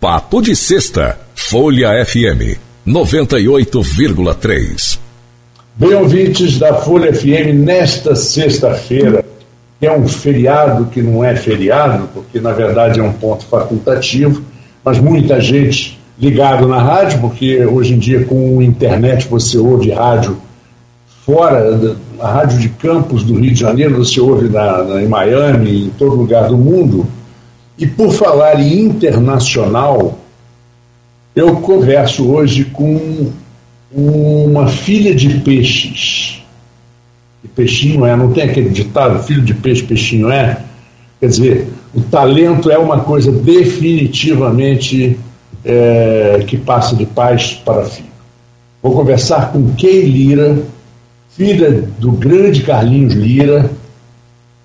[0.00, 2.56] Papo de Sexta, Folha FM
[2.88, 4.98] 98,3.
[5.76, 9.22] Bem, ouvintes da Folha FM, nesta sexta-feira,
[9.78, 14.42] que é um feriado que não é feriado, porque na verdade é um ponto facultativo,
[14.82, 19.90] mas muita gente ligado na rádio, porque hoje em dia com a internet você ouve
[19.90, 20.40] rádio
[21.26, 21.78] fora,
[22.18, 25.90] a rádio de campos do Rio de Janeiro, você ouve na, na, em Miami, em
[25.90, 27.06] todo lugar do mundo.
[27.80, 30.18] E por falar em internacional,
[31.34, 33.32] eu converso hoje com
[33.90, 36.42] uma filha de peixes.
[37.42, 40.60] E peixinho é, não tem aquele ditado, filho de peixe, peixinho é?
[41.18, 45.18] Quer dizer, o talento é uma coisa definitivamente
[45.64, 48.10] é, que passa de pais para filho.
[48.82, 50.62] Vou conversar com Kay Lira,
[51.30, 53.70] filha do grande Carlinhos Lira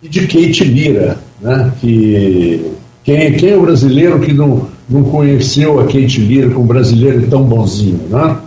[0.03, 1.71] e de Kate Lira, né?
[1.79, 7.27] que quem, quem é o brasileiro que não, não conheceu a Kate com um brasileiro
[7.27, 8.37] tão bonzinho, né?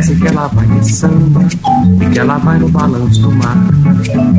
[0.00, 1.44] Parece que ela vai de samba
[2.00, 3.56] e que ela vai no balanço do mar.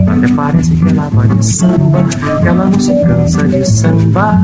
[0.07, 2.03] Até parece que ela vai de samba,
[2.41, 4.41] que ela não se cansa de samba.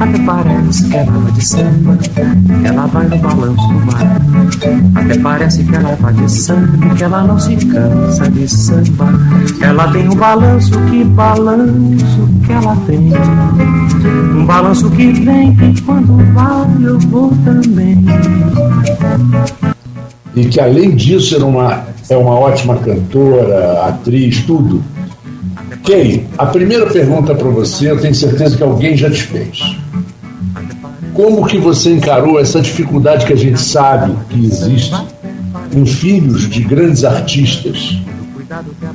[0.00, 4.20] Até parece que ela vai de samba, que ela vai no balanço do mar.
[4.96, 9.06] Até parece que ela vai de samba, que ela não se cansa de samba.
[9.60, 13.12] Ela tem um balanço, que balanço que ela tem.
[14.34, 18.04] Um balanço que vem e quando vai eu vou também
[20.34, 24.82] e que além disso era uma, é uma ótima cantora, atriz, tudo.
[25.84, 29.76] Kay, a primeira pergunta para você, eu tenho certeza que alguém já te fez.
[31.14, 34.94] Como que você encarou essa dificuldade que a gente sabe que existe
[35.74, 37.98] em filhos de grandes artistas,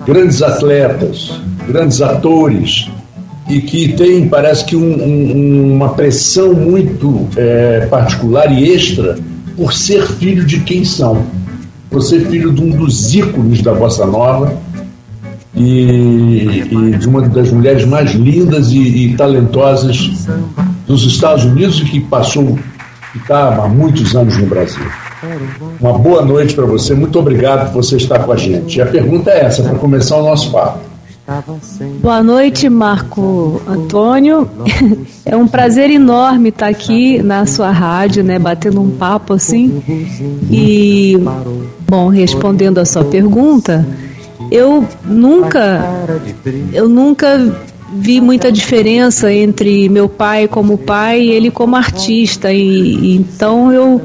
[0.06, 2.90] grandes atletas, grandes atores,
[3.50, 9.18] e que tem, parece que, um, um, uma pressão muito é, particular e extra
[9.56, 11.26] por ser filho de quem são.
[11.92, 14.58] Você é filho de um dos ícones da bossa nova
[15.56, 20.12] e, e de uma das mulheres mais lindas e, e, talentosas
[20.86, 22.60] dos Estados Unidos e que passou
[23.14, 24.84] e está há muitos anos no Brasil.
[25.80, 28.78] Uma boa noite para você, muito obrigado por você estar com a gente.
[28.78, 30.95] E a pergunta é essa, para começar o nosso papo.
[32.02, 34.48] Boa noite, Marco Antônio.
[35.28, 39.82] É um prazer enorme estar aqui na sua rádio, né, batendo um papo assim.
[40.52, 41.18] E,
[41.90, 43.84] bom, respondendo a sua pergunta,
[44.52, 45.84] eu nunca,
[46.72, 47.60] eu nunca
[47.92, 52.54] vi muita diferença entre meu pai como pai e ele como artista.
[52.54, 54.00] E, então eu,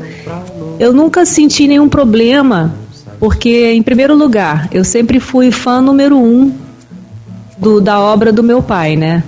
[0.79, 2.75] eu nunca senti nenhum problema,
[3.19, 6.51] porque, em primeiro lugar, eu sempre fui fã número um
[7.61, 9.23] do, da obra do meu pai, né?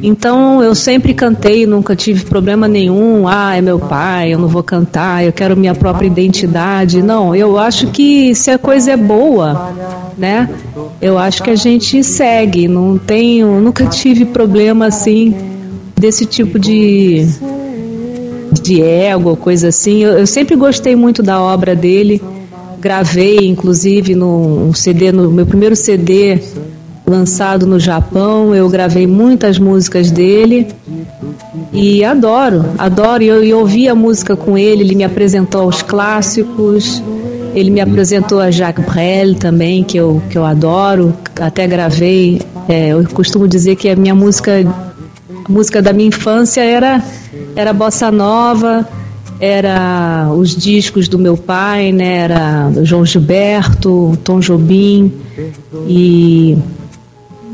[0.00, 3.26] Então eu sempre cantei, nunca tive problema nenhum.
[3.28, 7.02] Ah, é meu pai, eu não vou cantar, eu quero minha própria identidade.
[7.02, 9.72] Não, eu acho que se a coisa é boa,
[10.18, 10.50] né?
[11.00, 12.66] Eu acho que a gente segue.
[12.66, 15.34] Não tenho, nunca tive problema assim
[15.96, 17.26] desse tipo de
[18.60, 20.02] de ego, coisa assim.
[20.02, 22.22] Eu, eu sempre gostei muito da obra dele.
[22.80, 26.40] Gravei, inclusive, no um CD, no meu primeiro CD
[27.06, 28.54] lançado no Japão.
[28.54, 30.68] Eu gravei muitas músicas dele
[31.72, 33.22] e adoro, adoro.
[33.22, 37.02] E eu, eu ouvi a música com ele, ele me apresentou aos clássicos.
[37.54, 41.14] Ele me apresentou a Jacques Brel também, que eu, que eu adoro.
[41.40, 42.42] Até gravei.
[42.68, 44.52] É, eu costumo dizer que a minha música,
[45.46, 47.00] a música da minha infância era,
[47.54, 48.88] era bossa nova,
[49.38, 52.18] era os discos do meu pai, né?
[52.18, 55.12] Era João Gilberto, Tom Jobim
[55.86, 56.56] e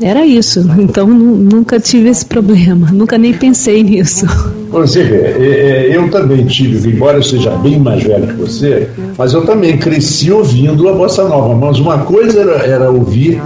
[0.01, 0.65] era isso.
[0.79, 4.25] Então nunca tive esse problema, nunca nem pensei nisso.
[4.71, 8.89] Você vê, é, é, eu também tive, embora eu seja bem mais velho que você,
[9.17, 11.53] mas eu também cresci ouvindo a bossa nova.
[11.53, 13.41] Mas uma coisa era, era ouvir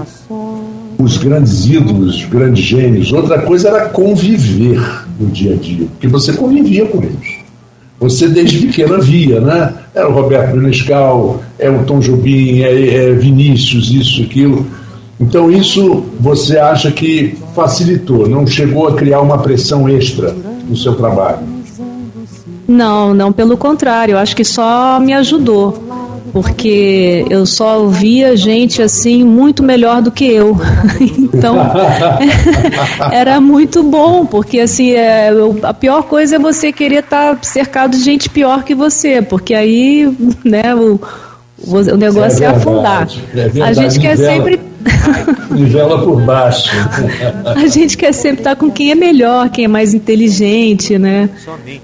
[1.00, 4.80] os grandes ídolos, os grandes gênios, outra coisa era conviver
[5.20, 7.46] no dia a dia, porque você convivia com eles.
[8.00, 9.74] Você desde pequena via, né?
[9.94, 14.66] Era o Roberto Menescal, é o Tom Jobim, é, é Vinícius, isso, aquilo.
[15.20, 20.36] Então, isso você acha que facilitou, não chegou a criar uma pressão extra
[20.68, 21.40] no seu trabalho?
[22.68, 25.84] Não, não, pelo contrário, eu acho que só me ajudou.
[26.34, 30.58] porque eu só ouvia gente assim muito melhor do que eu.
[31.00, 31.56] então
[33.10, 35.30] era muito bom, porque assim é,
[35.64, 39.54] a pior coisa é você querer estar tá cercado de gente pior que você, porque
[39.54, 40.14] aí
[40.44, 41.00] né, o,
[41.66, 43.08] o negócio é, é afundar.
[43.34, 44.60] É a gente quer sempre
[45.52, 46.70] Nivela por baixo.
[47.46, 51.30] A gente quer sempre estar com quem é melhor, quem é mais inteligente, né?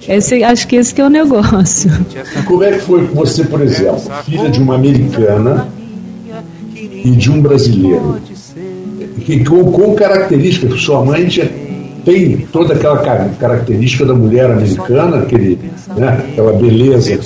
[0.07, 1.91] Esse, acho que esse que é o negócio.
[2.37, 5.67] E como é que foi você, por exemplo, filha de uma americana
[6.75, 8.19] e de um brasileiro?
[9.25, 11.45] Que, com, com características, sua mãe tinha
[12.03, 12.97] tem toda aquela
[13.39, 15.59] característica da mulher americana, aquele,
[15.95, 17.19] né, aquela beleza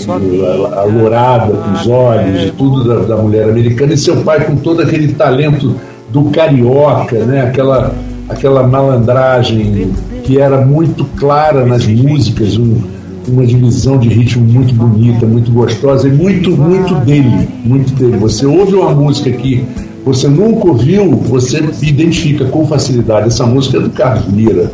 [0.77, 5.13] alourada dos olhos e tudo da, da, mulher americana, e seu pai com todo aquele
[5.13, 5.75] talento
[6.09, 7.93] do carioca, né, aquela,
[8.29, 9.91] aquela malandragem
[10.23, 12.81] que era muito clara nas músicas, um,
[13.27, 18.17] uma divisão de ritmo muito bonita, muito gostosa e muito, muito dele, muito dele.
[18.17, 19.65] Você ouve uma música que
[20.05, 23.27] você nunca ouviu, você identifica com facilidade.
[23.27, 24.71] Essa música é do Carlos Lira.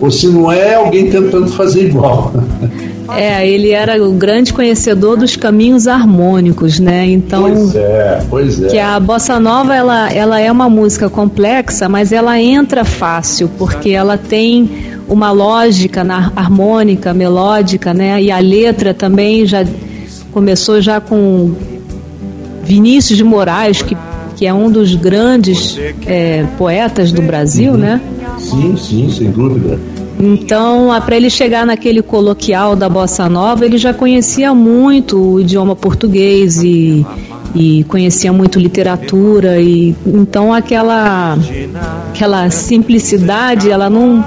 [0.00, 2.34] Ou se não é, alguém tentando fazer igual.
[3.14, 7.06] É, ele era o grande conhecedor dos caminhos harmônicos, né?
[7.06, 8.66] Então, pois é, pois é.
[8.66, 13.90] Que a bossa nova ela, ela é uma música complexa, mas ela entra fácil porque
[13.90, 14.68] ela tem
[15.08, 18.20] uma lógica na harmônica, melódica, né?
[18.20, 19.64] E a letra também já
[20.32, 21.52] começou já com
[22.64, 23.96] Vinícius de Moraes que
[24.36, 27.78] que é um dos grandes é, poetas do Brasil, uhum.
[27.78, 28.00] né?
[28.38, 29.80] Sim, sim, sem dúvida.
[30.18, 35.76] Então, para ele chegar naquele coloquial da bossa nova, ele já conhecia muito o idioma
[35.76, 37.04] português e,
[37.54, 41.36] e conhecia muito literatura e então aquela
[42.10, 44.24] aquela simplicidade, ela não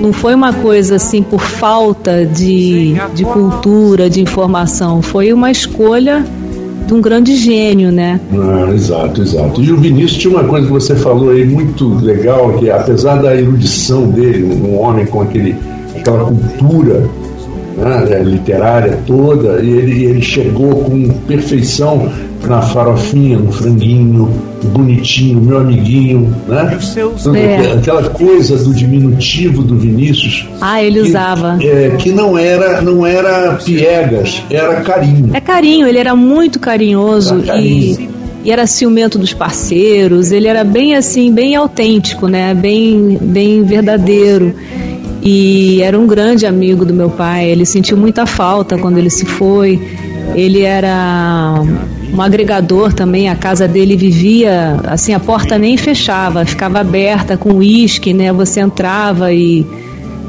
[0.00, 6.24] não foi uma coisa assim por falta de, de cultura, de informação, foi uma escolha
[6.90, 8.20] de um grande gênio, né?
[8.32, 9.62] Ah, exato, exato.
[9.62, 13.34] E o Vinícius tinha uma coisa que você falou aí muito legal, que apesar da
[13.34, 15.54] erudição dele, um homem com aquele,
[15.96, 17.08] aquela cultura
[17.76, 22.10] né, literária toda, ele, ele chegou com perfeição
[22.46, 24.28] na farofinha, no franguinho,
[24.72, 26.78] bonitinho, meu amiguinho, né?
[27.34, 27.72] É.
[27.78, 30.46] Aquela coisa do diminutivo do Vinícius.
[30.60, 31.58] Ah, ele que, usava.
[31.60, 35.30] É, que não era, não era piegas, era carinho.
[35.34, 38.00] É carinho, ele era muito carinhoso era carinho.
[38.00, 42.54] e e era ciumento dos parceiros, ele era bem assim, bem autêntico, né?
[42.54, 44.54] Bem, bem verdadeiro.
[45.22, 47.50] E era um grande amigo do meu pai.
[47.50, 49.78] Ele sentiu muita falta quando ele se foi.
[50.34, 51.62] Ele era
[52.12, 57.54] um agregador também, a casa dele vivia, assim, a porta nem fechava, ficava aberta com
[57.54, 58.32] uísque, né?
[58.32, 59.66] Você entrava e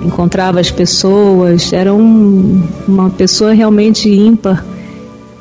[0.04, 4.66] encontrava as pessoas, era um, uma pessoa realmente ímpar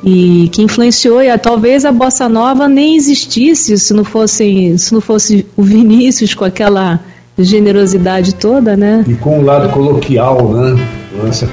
[0.03, 5.01] e que influenciou e talvez a bossa nova nem existisse se não fosse se não
[5.01, 6.99] fosse o Vinícius com aquela
[7.37, 9.05] generosidade toda, né?
[9.07, 11.00] E com o lado coloquial, né?
[11.27, 11.49] Essa,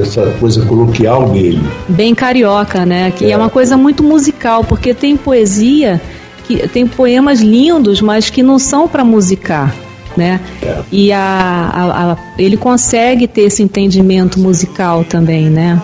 [0.00, 1.60] essa coisa coloquial dele.
[1.88, 3.10] Bem carioca, né?
[3.10, 3.30] Que é.
[3.32, 6.00] é uma coisa muito musical, porque tem poesia,
[6.46, 9.74] que tem poemas lindos, mas que não são para musicar.
[10.14, 10.40] Né?
[10.62, 10.76] É.
[10.92, 15.80] E a, a, a, ele consegue ter esse entendimento musical também, né?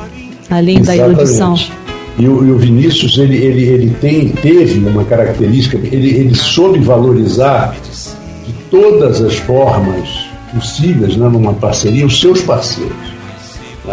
[0.50, 1.00] Além Exatamente.
[1.00, 1.54] da erudição.
[2.19, 6.78] E o, e o, Vinícius, ele, ele, ele tem, teve uma característica, ele, ele soube
[6.78, 7.74] valorizar
[8.44, 13.18] de todas as formas possíveis, né, numa parceria, os seus parceiros.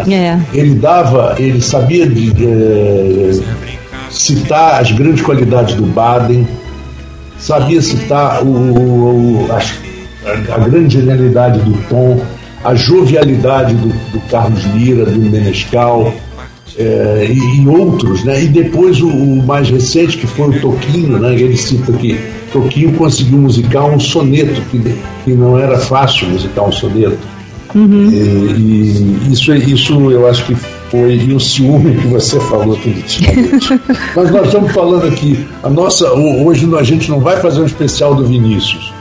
[0.08, 0.38] É.
[0.52, 2.32] Ele dava, ele sabia de,
[4.10, 6.46] citar as grandes qualidades do Baden,
[7.38, 12.20] sabia citar o, o a, a, grande genialidade do Tom,
[12.64, 16.12] a jovialidade do, do Carlos Lira, do Menescal.
[16.78, 18.44] É, e, e, outros, né?
[18.44, 21.32] E depois o, o, mais recente, que foi o Toquinho, né?
[21.32, 22.20] Ele cita que
[22.52, 24.78] Toquinho conseguiu musicar um soneto, que,
[25.24, 27.16] que não era fácil musicar um soneto.
[27.74, 28.08] Uhum.
[28.10, 30.54] E, e, isso, isso eu acho que
[30.90, 33.80] foi e o ciúme que você falou definitivamente.
[34.14, 38.14] Mas nós estamos falando aqui, a nossa, hoje a gente não vai fazer um especial
[38.14, 38.92] do Vinícius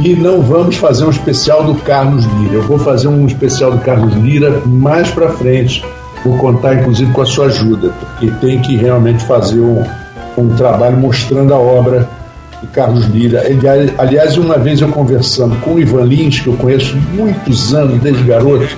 [0.00, 2.54] e não vamos fazer um especial do Carlos Lira.
[2.54, 5.84] Eu vou fazer um especial do Carlos Lira mais para frente.
[6.24, 9.84] Vou contar inclusive com a sua ajuda, porque tem que realmente fazer um,
[10.38, 12.08] um trabalho mostrando a obra
[12.62, 13.44] do Carlos Lira.
[13.44, 13.60] Ele,
[13.98, 18.22] aliás, uma vez eu conversando com o Ivan Lins, que eu conheço muitos anos, desde
[18.22, 18.68] garoto,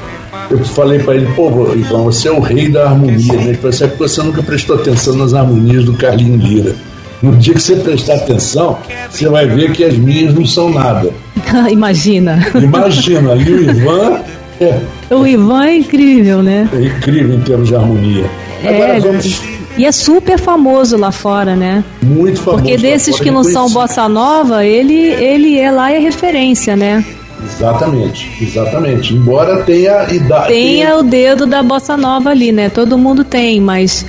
[0.51, 3.45] eu falei para ele, pô, Ivan, você é o rei da harmonia, né?
[3.49, 6.75] Ele falou assim, é porque você nunca prestou atenção nas harmonias do Carlinho Lira.
[7.23, 8.79] No dia que você prestar atenção,
[9.11, 11.11] você vai ver que as minhas não são nada.
[11.71, 12.47] Imagina.
[12.55, 14.21] Imagina, e o Ivan.
[14.61, 14.79] É,
[15.15, 16.69] o Ivan é incrível, né?
[16.73, 18.25] É incrível em termos de harmonia.
[18.63, 19.43] É, Agora vamos
[19.77, 21.83] E é super famoso lá fora, né?
[22.03, 22.63] Muito famoso.
[22.63, 27.05] Porque desses que não são bossa nova, ele, ele é lá é referência, né?
[27.45, 29.15] Exatamente, exatamente.
[29.15, 30.49] Embora tenha idade.
[30.49, 32.69] Tenha, tenha o dedo da bossa nova ali, né?
[32.69, 34.07] Todo mundo tem, mas.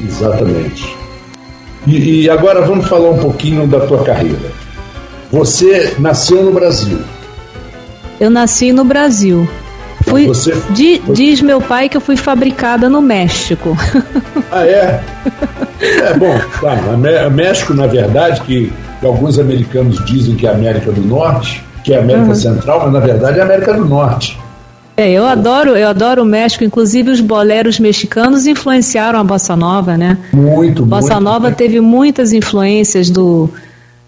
[0.00, 0.94] Exatamente.
[1.86, 4.52] E, e agora vamos falar um pouquinho da tua carreira.
[5.32, 6.98] Você nasceu no Brasil.
[8.20, 9.48] Eu nasci no Brasil.
[10.06, 10.54] Fui, você...
[10.70, 13.76] Di, diz meu pai que eu fui fabricada no México.
[14.52, 15.00] Ah, é?
[15.80, 17.28] É bom, tá.
[17.28, 18.72] México, na verdade, que,
[19.02, 22.34] alguns americanos dizem que é América do Norte, que é América uhum.
[22.34, 24.38] Central, mas na verdade é América do Norte.
[24.96, 29.96] É, eu adoro, eu adoro o México, inclusive os boleros mexicanos influenciaram a bossa nova,
[29.96, 30.16] né?
[30.32, 31.24] Muito, bossa muito.
[31.24, 33.50] nova teve muitas influências do,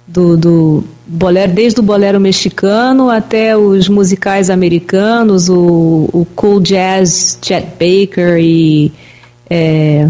[0.07, 7.39] do, do bolero, desde o bolero mexicano até os musicais americanos, o, o cool jazz,
[7.41, 8.93] Chet Baker e
[9.49, 10.09] é,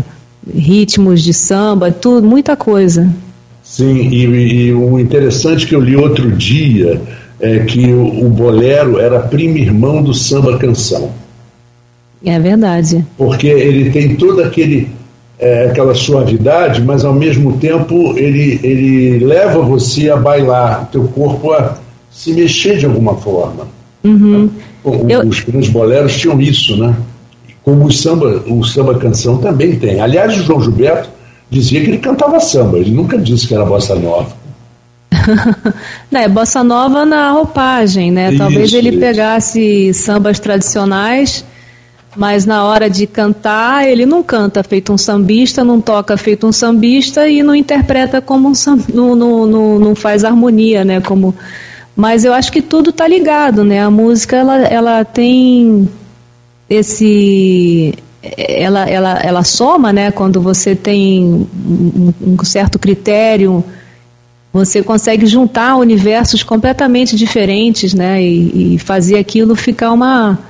[0.52, 3.09] ritmos de samba, tudo, muita coisa.
[3.62, 7.00] Sim, e, e, o interessante que eu li outro dia
[7.38, 11.12] é que o, o bolero era primo irmão do samba canção.
[12.25, 13.05] É verdade.
[13.17, 14.88] Porque ele tem todo aquele
[15.38, 21.04] é, aquela suavidade, mas ao mesmo tempo ele, ele leva você a bailar, o teu
[21.09, 21.76] corpo a
[22.11, 23.68] se mexer de alguma forma.
[24.02, 24.50] Uhum.
[24.83, 25.21] O, Eu...
[25.21, 26.95] Os grandes boleros tinham isso, né?
[27.62, 30.00] Como o samba, o samba canção também tem.
[30.00, 31.11] Aliás, o João Gilberto
[31.50, 34.37] dizia que ele cantava samba, ele nunca disse que era bossa nova.
[36.11, 38.37] Não, é bossa nova na roupagem, né?
[38.37, 38.99] Talvez ele isso.
[38.99, 41.45] pegasse sambas tradicionais
[42.19, 46.51] mas na hora de cantar, ele não canta feito um sambista, não toca feito um
[46.51, 51.01] sambista e não interpreta como um sambista, não, não, não, não, faz harmonia, né?
[51.01, 51.33] Como,
[51.95, 53.81] mas eu acho que tudo tá ligado, né?
[53.81, 55.89] A música ela, ela tem
[56.69, 57.95] esse
[58.37, 60.11] ela, ela, ela soma, né?
[60.11, 63.63] Quando você tem um, um certo critério,
[64.53, 68.21] você consegue juntar universos completamente diferentes, né?
[68.21, 70.48] E, e fazer aquilo ficar uma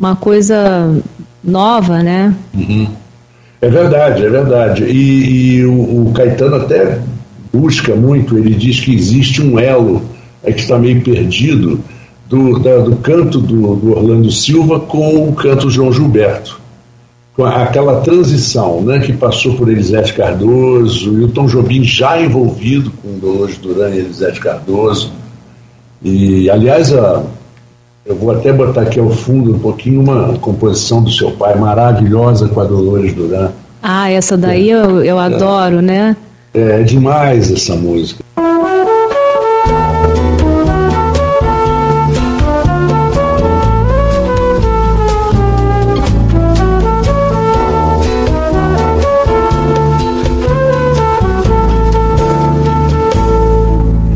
[0.00, 0.98] uma coisa
[1.44, 2.34] nova, né?
[2.54, 2.88] Uhum.
[3.60, 4.84] É verdade, é verdade.
[4.84, 6.98] E, e o, o, Caetano até
[7.52, 10.02] busca muito, ele diz que existe um elo
[10.42, 11.78] é que está meio perdido
[12.26, 16.58] do, da, do canto do, do, Orlando Silva com o canto João Gilberto.
[17.36, 22.90] Com aquela transição né, que passou por Elisete Cardoso e o Tom Jobim já envolvido
[22.90, 25.12] com Dolores Duran e Elisete Cardoso.
[26.02, 27.22] E, aliás, a,
[28.10, 32.48] eu vou até botar aqui ao fundo um pouquinho uma composição do seu pai maravilhosa
[32.48, 33.50] com a Dolores Duran.
[33.80, 36.16] Ah, essa daí é, eu, eu é, adoro, né?
[36.52, 38.24] É, é demais essa música.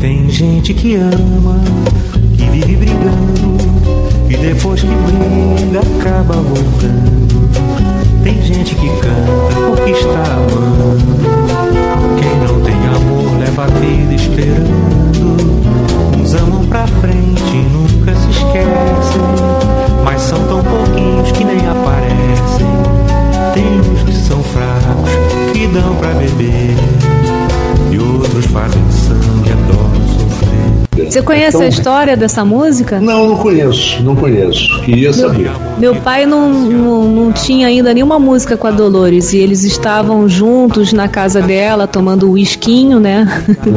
[0.01, 1.64] Tem gente que ama
[4.75, 7.49] depois que briga acaba voltando.
[8.23, 11.05] Tem gente que canta porque está amando.
[12.19, 15.37] Quem não tem amor leva a vida esperando.
[16.19, 19.21] Uns amam pra frente e nunca se esquecem.
[20.03, 22.67] Mas são tão pouquinhos que nem aparecem.
[23.53, 25.09] Tem uns que são fracos,
[25.53, 26.75] que dão pra beber.
[27.91, 29.94] E outros fazem sangue, adoram
[30.95, 32.99] você conhece então, a história dessa música?
[32.99, 34.81] Não, não conheço, não conheço.
[34.81, 35.51] Queria saber.
[35.77, 40.27] Meu pai não, não, não tinha ainda nenhuma música com a Dolores e eles estavam
[40.29, 43.27] juntos na casa dela tomando o whiskinho, né?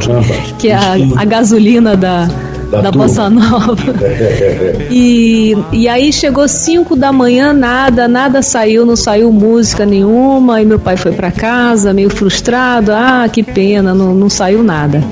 [0.59, 2.29] que é a, a gasolina da,
[2.71, 3.77] da, da Bossa Nova.
[4.91, 10.63] e, e aí chegou 5 da manhã, nada, nada saiu, não saiu música nenhuma.
[10.63, 12.93] E meu pai foi para casa, meio frustrado.
[12.93, 15.03] Ah, que pena, não, não saiu nada.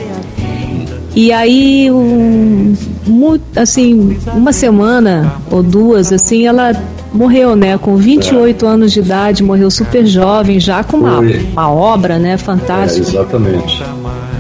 [1.16, 2.74] E aí, um,
[3.06, 6.72] muito, assim, uma semana ou duas, assim, ela
[7.10, 7.78] morreu, né?
[7.78, 8.68] Com 28 é.
[8.68, 12.36] anos de idade, morreu super jovem, já com uma, uma obra, né?
[12.36, 13.06] Fantástica.
[13.06, 13.82] É, exatamente.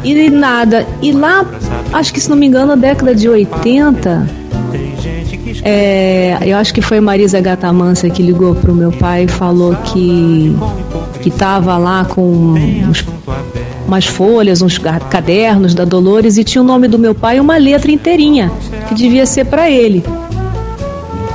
[0.04, 0.86] E nada.
[1.00, 1.46] E lá,
[1.94, 4.28] acho que se não me engano, na década de 80,
[5.62, 10.54] é, eu acho que foi Marisa Gatamansa que ligou pro meu pai e falou que
[11.22, 12.54] que estava lá com
[12.88, 13.02] uns
[13.86, 17.56] umas folhas, uns cadernos da Dolores e tinha o nome do meu pai e uma
[17.56, 18.50] letra inteirinha,
[18.88, 20.04] que devia ser para ele.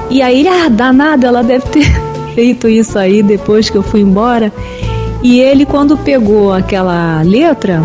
[0.09, 1.85] E aí ele, ah, danada, ela deve ter
[2.35, 4.51] feito isso aí depois que eu fui embora.
[5.23, 7.81] E ele, quando pegou aquela letra,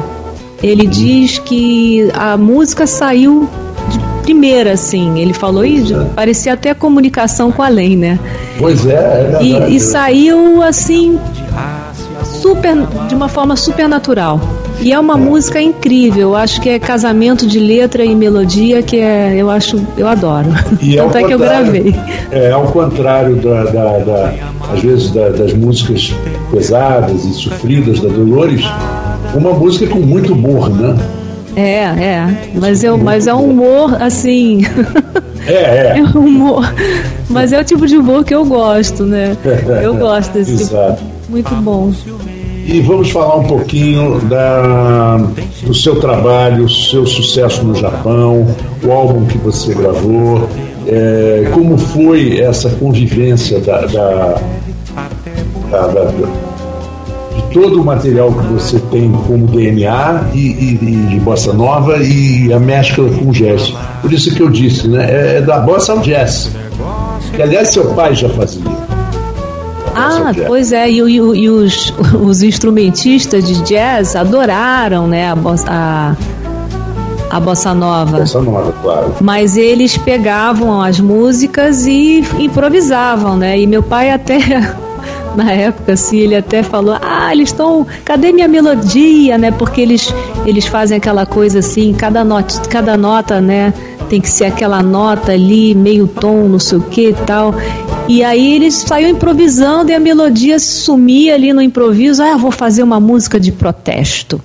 [0.62, 3.48] ele diz que a música saiu
[3.90, 5.20] de primeira, assim.
[5.20, 6.04] Ele falou, e é.
[6.14, 8.18] parecia até comunicação com a lei, né?
[8.58, 9.72] Pois é, é verdade.
[9.72, 11.18] E, e saiu assim
[12.40, 12.74] super,
[13.08, 14.40] de uma forma super natural.
[14.80, 18.98] E é uma música incrível, eu acho que é casamento de letra e melodia que
[18.98, 20.48] é, eu acho, eu adoro.
[20.82, 21.94] E Tanto é, que eu gravei.
[22.30, 24.34] É ao contrário da, da, da
[24.72, 26.14] às vezes da, das músicas
[26.50, 28.64] pesadas e sofridas da Dolores,
[29.34, 30.96] uma música com muito humor, né?
[31.56, 32.50] É, é.
[32.54, 34.62] Mas, eu, mas é um humor assim.
[35.46, 35.98] É, é.
[35.98, 36.74] É um humor.
[37.30, 39.36] Mas é o tipo de humor que eu gosto, né?
[39.80, 40.96] Eu gosto desse Exato.
[40.96, 41.16] tipo.
[41.30, 41.92] Muito bom.
[42.68, 45.18] E vamos falar um pouquinho da,
[45.62, 48.44] do seu trabalho, seu sucesso no Japão,
[48.82, 50.48] o álbum que você gravou,
[50.88, 54.40] é, como foi essa convivência da, da,
[55.70, 61.52] da, de todo o material que você tem como DNA e, e, e, de bossa
[61.52, 63.72] nova e a mescla com jazz.
[64.02, 65.06] Por isso que eu disse, né?
[65.08, 66.50] É, é da bossa ao jazz.
[67.32, 68.85] Que aliás seu pai já fazia.
[69.96, 75.66] Ah, pois é, e, e, e os, os, instrumentistas de jazz adoraram, né, a bossa,
[75.68, 76.14] a,
[77.30, 78.18] a bossa nova.
[78.18, 79.14] Bossa nova, claro.
[79.20, 83.58] Mas eles pegavam as músicas e improvisavam, né?
[83.58, 84.38] E meu pai até
[85.36, 87.86] na época, assim, ele até falou: Ah, eles estão.
[88.04, 89.50] Cadê minha melodia, né?
[89.50, 90.12] Porque eles,
[90.44, 93.72] eles fazem aquela coisa assim, cada nota, cada nota, né?
[94.08, 97.54] Tem que ser aquela nota ali, meio tom, não sei o que e tal.
[98.08, 102.22] E aí eles saíam improvisando e a melodia sumia ali no improviso.
[102.22, 104.40] Ah, vou fazer uma música de protesto.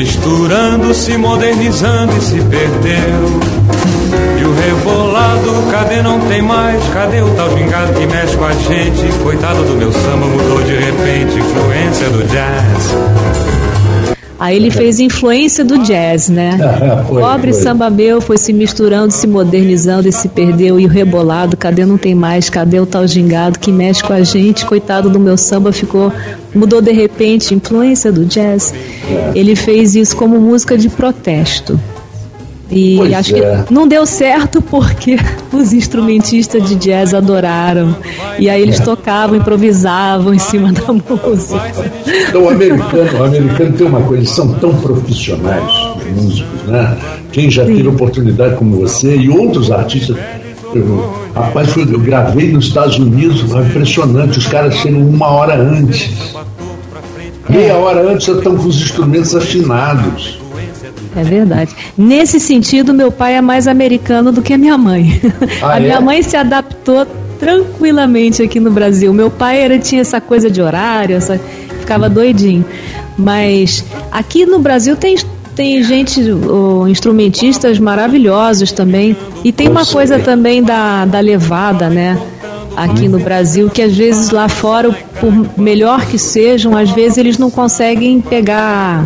[0.00, 3.99] misturando, se modernizando e se perdeu.
[4.60, 6.82] Rebolado, cadê não tem mais?
[6.92, 9.18] Cadê o tal gingado que mexe com a gente?
[9.22, 14.16] Coitado do meu samba, mudou de repente, influência do jazz.
[14.38, 16.58] Aí ele fez influência do jazz, né?
[17.08, 17.62] foi, Pobre foi.
[17.62, 20.78] samba meu foi se misturando, se modernizando e se perdeu.
[20.78, 22.50] E o rebolado, cadê não tem mais?
[22.50, 24.66] Cadê o tal gingado que mexe com a gente?
[24.66, 26.12] Coitado do meu samba, ficou.
[26.54, 28.74] Mudou de repente, influência do jazz.
[29.34, 31.80] Ele fez isso como música de protesto.
[32.70, 33.64] E pois acho é.
[33.64, 35.16] que não deu certo porque
[35.52, 37.96] os instrumentistas de jazz adoraram.
[38.38, 38.84] E aí eles é.
[38.84, 41.92] tocavam, improvisavam em cima da música.
[42.28, 46.96] Então o americano, o americano tem uma coisa, eles são tão profissionais, os músicos, né?
[47.32, 47.76] Quem já Sim.
[47.76, 50.16] teve oportunidade como você e outros artistas.
[50.72, 56.32] Eu, rapaz, eu gravei nos Estados Unidos, é impressionante, os caras chegam uma hora antes.
[57.48, 60.39] Meia hora antes já estão com os instrumentos afinados.
[61.16, 61.74] É verdade.
[61.96, 65.20] Nesse sentido, meu pai é mais americano do que a minha mãe.
[65.62, 65.80] Ah, a é?
[65.80, 67.06] minha mãe se adaptou
[67.38, 69.12] tranquilamente aqui no Brasil.
[69.12, 71.40] Meu pai era, tinha essa coisa de horário, essa,
[71.80, 72.64] ficava doidinho.
[73.16, 75.16] Mas aqui no Brasil tem,
[75.56, 79.16] tem gente, oh, instrumentistas maravilhosos também.
[79.42, 82.20] E tem uma coisa também da, da levada, né?
[82.76, 87.36] Aqui no Brasil, que às vezes lá fora, por melhor que sejam, às vezes eles
[87.36, 89.04] não conseguem pegar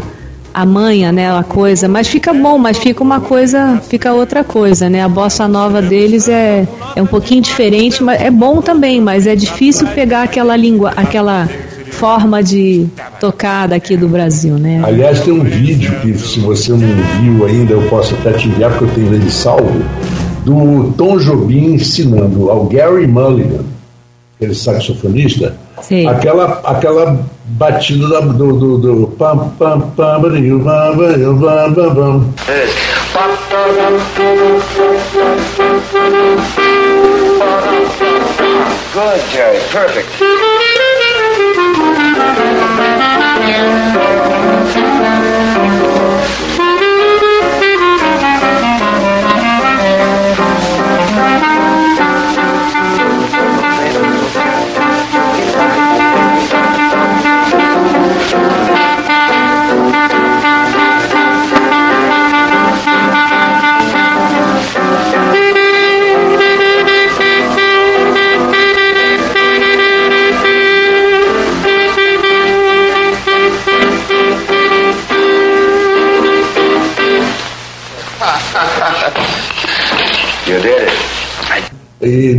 [0.55, 4.89] a manha, né, a coisa, mas fica bom, mas fica uma coisa, fica outra coisa,
[4.89, 5.03] né?
[5.03, 6.65] A bossa nova deles é,
[6.95, 11.49] é um pouquinho diferente, mas é bom também, mas é difícil pegar aquela língua, aquela
[11.91, 12.87] forma de
[13.19, 14.81] tocar daqui do Brasil, né?
[14.85, 16.79] Aliás, tem um vídeo que se você não
[17.21, 19.83] viu ainda, eu posso até te enviar porque eu tenho ele salvo,
[20.45, 23.65] do Tom Jobim ensinando ao Gary Mulligan,
[24.37, 26.07] aquele saxofonista, Sim.
[26.07, 30.31] aquela aquela batida da, do, do, do pam pam pam bam
[38.95, 39.61] Good, Jerry.
[39.73, 40.09] Perfect.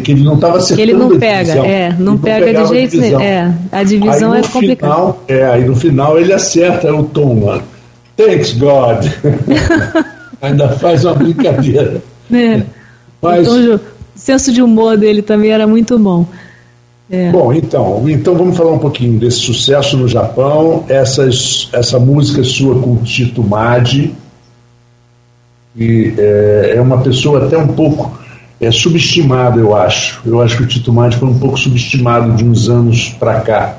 [0.04, 3.20] Que ele não estava acertando ele não pega, é, não, não pega de jeito nenhum.
[3.20, 5.16] É, a divisão aí, é complicada.
[5.28, 7.62] É, aí no final ele acerta o tom lá.
[8.16, 9.06] Thanks God.
[10.42, 12.02] Ainda faz uma brincadeira.
[12.32, 12.62] É.
[13.22, 13.48] Mas...
[13.48, 13.80] Então, o
[14.16, 16.26] senso de humor dele também era muito bom.
[17.10, 17.30] É.
[17.32, 22.80] Bom, então, então vamos falar um pouquinho desse sucesso no Japão, essas, essa música sua
[22.80, 24.16] com o Tito Madi,
[25.78, 28.12] que é, é uma pessoa até um pouco
[28.66, 30.22] é, subestimada, eu acho.
[30.26, 33.78] Eu acho que o Tito Madi foi um pouco subestimado de uns anos para cá.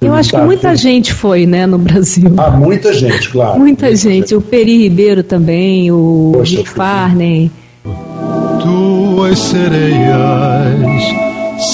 [0.00, 2.32] Eu acho que muita gente foi, né, no Brasil.
[2.36, 3.58] Ah, muita gente, claro.
[3.58, 4.28] muita, muita gente.
[4.28, 4.34] gente.
[4.34, 7.50] O Peri Ribeiro também, o Poxa, Dick Farney.
[8.62, 11.02] Tuas sereias,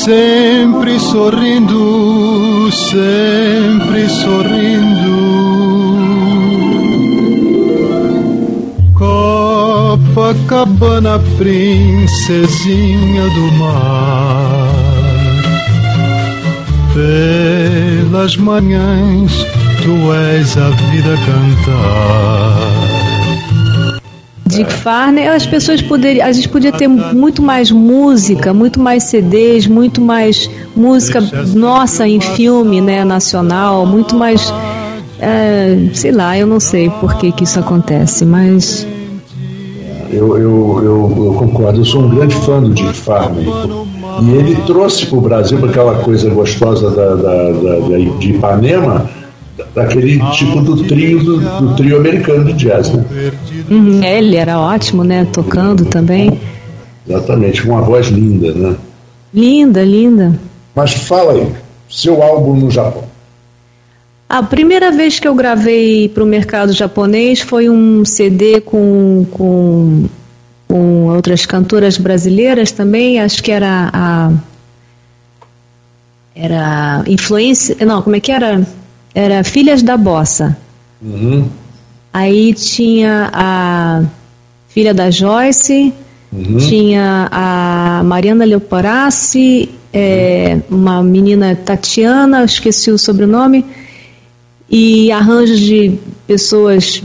[0.05, 5.54] sempre sorrindo, sempre sorrindo.
[10.15, 14.71] Copacabana, princesinha do mar
[16.95, 19.33] pelas manhãs
[19.83, 22.55] tu és a vida cantar.
[24.47, 29.67] Dick Farney, as pessoas poderiam, a gente podia ter muito mais música, muito mais CDs,
[29.67, 31.21] muito mais música
[31.57, 34.55] nossa em filme, né, nacional, muito mais,
[35.19, 38.87] é, sei lá, eu não sei por que que isso acontece, mas
[40.15, 43.47] eu, eu, eu, eu concordo, eu sou um grande fã do Dick Farney
[44.23, 49.11] e ele trouxe para o Brasil aquela coisa gostosa da, da, da, de Ipanema,
[49.75, 53.05] daquele tipo do trio do, do trio americano de jazz, né?
[53.71, 55.27] Uhum, é, ele era ótimo, né?
[55.33, 56.39] Tocando também.
[57.09, 58.77] Exatamente, com uma voz linda, né?
[59.33, 60.39] Linda, linda.
[60.75, 61.49] Mas fala aí,
[61.89, 63.05] seu álbum no Japão.
[64.35, 70.09] A primeira vez que eu gravei para o mercado japonês foi um CD com, com
[70.67, 74.33] com outras cantoras brasileiras também, acho que era a
[76.35, 78.67] era influência, não, como é que era?
[79.15, 80.59] Era Filhas da Bossa.
[81.01, 81.49] Uhum.
[82.13, 84.03] Aí tinha a
[84.67, 85.93] filha da Joyce,
[86.33, 86.57] uhum.
[86.57, 93.65] tinha a Mariana Leoparassi, é, uma menina Tatiana, esqueci o sobrenome,
[94.77, 97.01] e arranjos de pessoas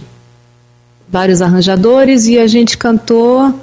[1.08, 3.54] vários arranjadores e a gente cantou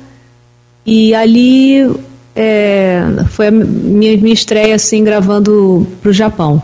[0.87, 1.91] e ali
[2.33, 6.63] é, foi a minha, minha estreia assim gravando para o Japão.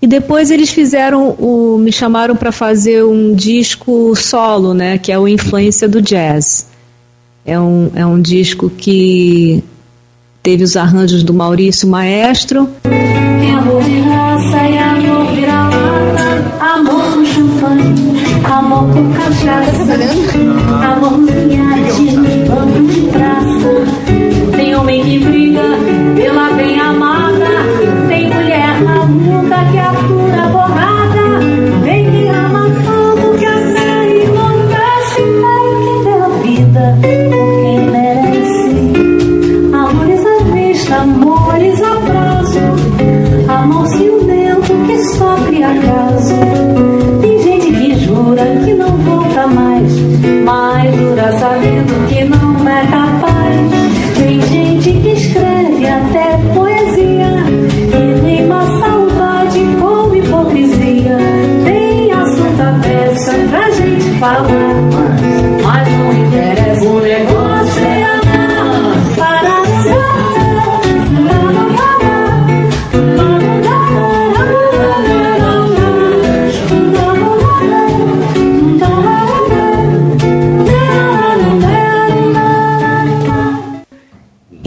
[0.00, 5.18] E depois eles fizeram o, me chamaram para fazer um disco solo, né, que é
[5.18, 6.68] o Influência do Jazz.
[7.44, 9.62] É um, é um disco que
[10.42, 12.70] teve os arranjos do Maurício Maestro.
[18.90, 19.82] Amor com cachaça,
[20.84, 22.09] amorzinha de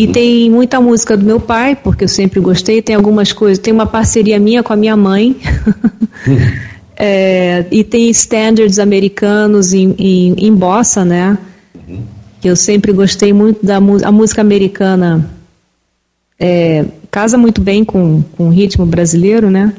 [0.04, 2.82] E tem muita música do meu pai, porque eu sempre gostei.
[2.82, 3.58] Tem algumas coisas.
[3.58, 5.38] Tem uma parceria minha com a minha mãe.
[6.98, 11.38] é, e tem standards americanos em, em, em bossa, né?
[12.42, 15.30] Que eu sempre gostei muito da a música americana.
[16.38, 19.74] É, casa muito bem com, com o ritmo brasileiro, né?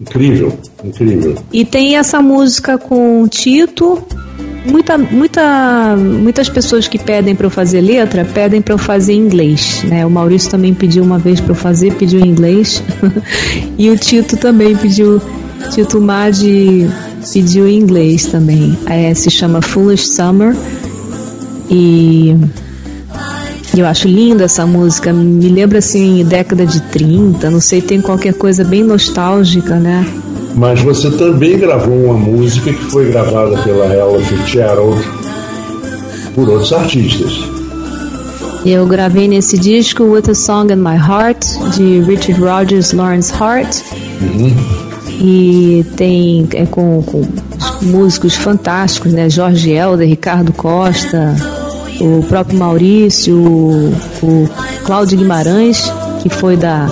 [0.00, 1.36] Incrível, incrível.
[1.52, 4.02] E tem essa música com Tito
[4.64, 9.18] muita, muita, muitas pessoas que pedem para eu fazer letra pedem para eu fazer em
[9.18, 9.82] inglês.
[9.84, 10.04] Né?
[10.04, 12.82] O Maurício também pediu uma vez para eu fazer, pediu em inglês.
[13.78, 15.20] e o Tito também pediu.
[15.70, 16.90] Tito Madi
[17.32, 18.76] pediu em inglês também.
[18.86, 20.54] É, se chama Foolish Summer.
[21.70, 22.36] E
[23.76, 25.12] eu acho linda essa música.
[25.12, 30.06] Me lembra assim, década de 30, não sei, tem qualquer coisa bem nostálgica, né?
[30.54, 35.02] Mas você também gravou uma música que foi gravada pela Ella Fitzgerald
[36.34, 37.32] por outros artistas.
[38.64, 43.76] Eu gravei nesse disco With a Song in My Heart, de Richard Rogers Lawrence Hart.
[44.22, 44.84] Uhum.
[45.20, 47.26] E tem é com, com
[47.82, 49.28] músicos fantásticos, né?
[49.28, 51.36] Jorge Helder, Ricardo Costa,
[52.00, 54.50] o próprio Maurício, o, o
[54.84, 56.90] Cláudio Guimarães, que foi da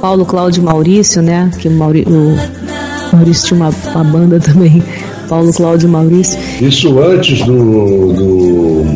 [0.00, 1.50] Paulo Cláudio Maurício, né?
[1.58, 4.82] Que o, Mauri, o Maurício tinha uma, uma banda também,
[5.28, 6.38] Paulo Cláudio Maurício.
[6.60, 8.86] Isso antes do, do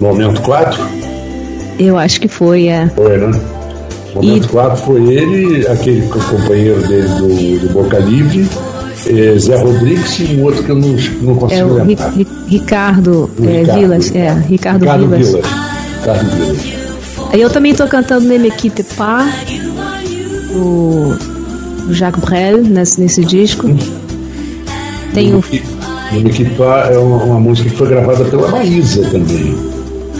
[0.00, 0.82] Momento 4?
[1.78, 2.88] Eu acho que foi, é.
[2.94, 3.40] Foi, né?
[4.14, 4.48] Momento e...
[4.48, 8.48] 4 foi ele, aquele companheiro dele do, do Boca Livre,
[9.06, 12.10] é, Zé Rodrigues e um outro que eu não, não consigo é, o lembrar.
[12.10, 15.28] Ri, Ricardo, é, Ricardo Vilas, é, Ricardo, Ricardo Vilas.
[15.28, 15.46] Vilas.
[16.00, 16.84] Ricardo Vilas.
[17.32, 19.28] Eu também estou cantando Nemequite Pá,
[20.54, 21.14] o
[21.90, 23.68] Jacques Brel, nesse, nesse disco.
[25.12, 25.44] Tem o.
[26.12, 29.54] Nemequite Pá é uma, uma, música que foi gravada pela Maísa também.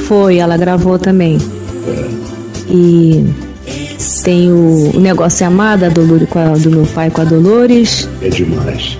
[0.07, 1.39] Foi, ela gravou também.
[1.87, 2.05] É.
[2.69, 3.25] E
[4.23, 8.09] tem o, o Negócio Amada Dolores, com a, do meu pai com a Dolores.
[8.23, 8.99] É demais.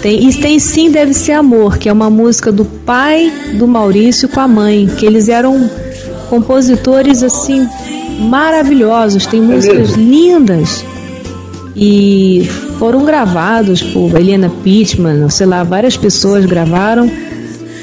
[0.00, 4.28] Tem, e tem Sim Deve Ser Amor, que é uma música do pai do Maurício
[4.28, 5.68] com a mãe, que eles eram
[6.30, 7.66] compositores assim
[8.18, 10.10] maravilhosos, tem é músicas mesmo?
[10.10, 10.84] lindas
[11.80, 17.10] e foram gravados por Helena Pittman, sei lá, várias pessoas gravaram.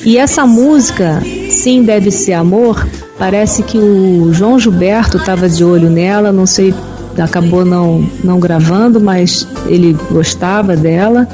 [0.04, 2.86] E essa música, Sim Deve Ser Amor,
[3.17, 6.74] parece que o João Gilberto estava de olho nela, não sei,
[7.17, 11.28] acabou não, não gravando, mas ele gostava dela.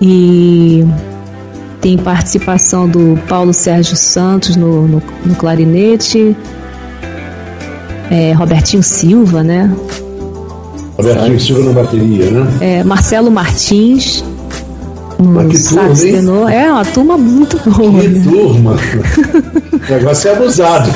[0.00, 0.84] E
[1.80, 6.34] tem participação do Paulo Sérgio Santos no, no, no clarinete,
[8.10, 9.70] é, Robertinho Silva, né?
[10.96, 12.58] Robertinho Silva na bateria, né?
[12.60, 14.22] É, Marcelo Martins
[15.20, 16.50] no sax tenor.
[16.50, 18.00] É uma turma muito boa.
[18.00, 18.22] Que né?
[18.24, 18.76] turma!
[19.88, 20.90] o negócio é abusado.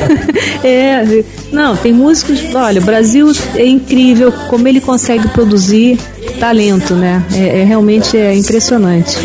[0.64, 2.40] é, não, tem músicos.
[2.54, 5.98] Olha, o Brasil é incrível como ele consegue produzir
[6.40, 7.22] talento, né?
[7.34, 9.16] É, é realmente é impressionante.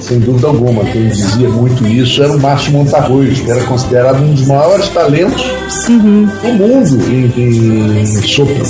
[0.00, 4.34] Sem dúvida alguma, quem dizia muito isso era o Márcio Montarroz, que era considerado um
[4.34, 5.44] dos maiores talentos
[5.88, 6.28] uhum.
[6.42, 8.62] do mundo em, em sopro,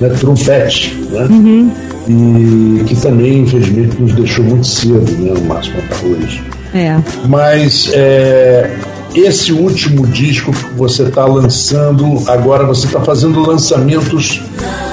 [0.00, 0.08] né?
[0.18, 0.94] trompete.
[1.10, 1.26] Né?
[1.30, 1.70] Uhum
[2.08, 6.40] e que também, infelizmente, nos deixou muito cedo, né, o Márcio Montarroz.
[6.74, 6.96] É.
[7.26, 8.70] Mas é,
[9.14, 14.42] esse último disco que você está lançando, agora você está fazendo lançamentos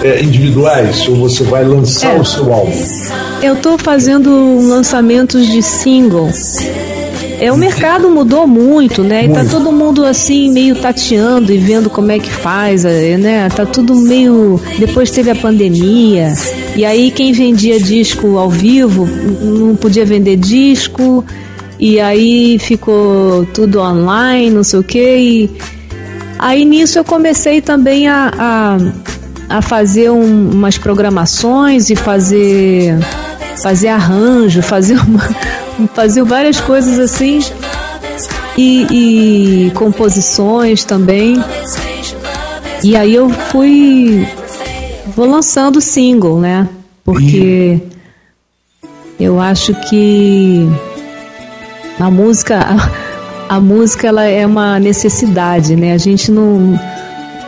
[0.03, 2.19] é, individuais ou você vai lançar é.
[2.19, 2.73] o seu álbum?
[3.41, 6.29] Eu estou fazendo lançamentos de single.
[7.39, 9.27] É, o mercado mudou muito, né?
[9.27, 9.39] Muito.
[9.39, 13.47] E tá todo mundo assim, meio tateando e vendo como é que faz, é, né?
[13.49, 14.59] Tá tudo meio.
[14.79, 16.33] Depois teve a pandemia.
[16.75, 21.23] E aí quem vendia disco ao vivo não podia vender disco.
[21.79, 25.17] E aí ficou tudo online, não sei o quê.
[25.19, 25.51] E
[26.39, 32.97] aí nisso eu comecei também a, a, a fazer um, umas programações e fazer
[33.61, 35.21] fazer arranjo, fazer uma,
[35.93, 37.39] fazer várias coisas assim
[38.57, 41.35] e, e composições também.
[42.83, 44.27] E aí eu fui
[45.15, 46.67] vou lançando single, né?
[47.03, 47.81] Porque
[49.19, 50.67] eu acho que
[51.99, 52.59] a música
[53.49, 55.93] a música ela é uma necessidade, né?
[55.93, 56.79] A gente não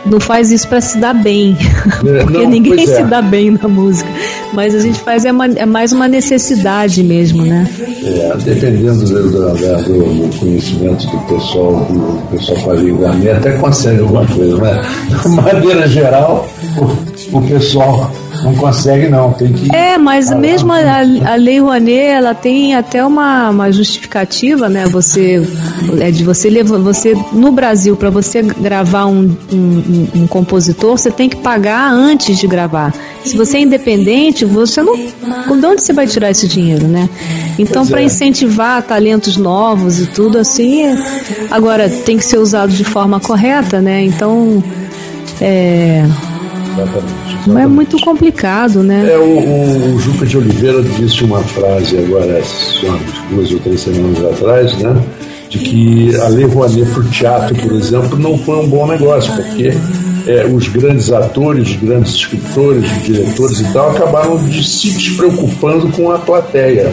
[0.06, 1.56] não faz isso para se dar bem,
[2.06, 2.86] é, porque não, ninguém é.
[2.86, 4.08] se dá bem na música.
[4.52, 7.68] Mas a gente faz é, uma, é mais uma necessidade mesmo, né?
[8.04, 14.00] É, dependendo do, do, do, conhecimento do pessoal, do pessoal com a língua até consegue
[14.00, 18.10] alguma coisa, mas de maneira geral, o, o pessoal
[18.42, 19.74] não consegue não, tem que.
[19.74, 24.86] É, mas mesmo a, a Lei Rouanet, ela tem até uma, uma justificativa, né?
[24.86, 25.42] Você
[26.00, 31.10] é de você levar, você no Brasil para você gravar um, um, um, compositor, você
[31.10, 32.94] tem que pagar antes de gravar.
[33.24, 37.08] Se você é independente, você não, de onde você vai tirar esse dinheiro, né?
[37.58, 38.04] Então, para é.
[38.04, 40.84] incentivar talentos novos e tudo assim,
[41.50, 44.02] agora tem que ser usado de forma correta, né?
[44.04, 44.62] Então,
[45.40, 46.04] é,
[46.72, 49.12] Exatamente, Não é muito complicado, né?
[49.12, 52.40] É, o, o, Juca de Oliveira disse uma frase agora,
[53.30, 55.02] duas ou três semanas atrás, né?
[55.48, 59.34] De que a Lei Rouanet para o teatro, por exemplo, não foi um bom negócio,
[59.34, 59.74] porque
[60.26, 65.88] é, os grandes atores, os grandes escritores, os diretores e tal, acabaram de se despreocupando
[65.88, 66.92] com a plateia.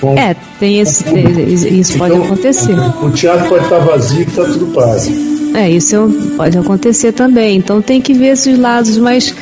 [0.00, 2.78] Com é, tem esse, isso pode então, acontecer.
[2.78, 5.35] O, o teatro pode estar vazio e está tudo pago.
[5.56, 5.96] É, isso
[6.36, 7.56] pode acontecer também.
[7.56, 9.34] Então tem que ver esses lados, mas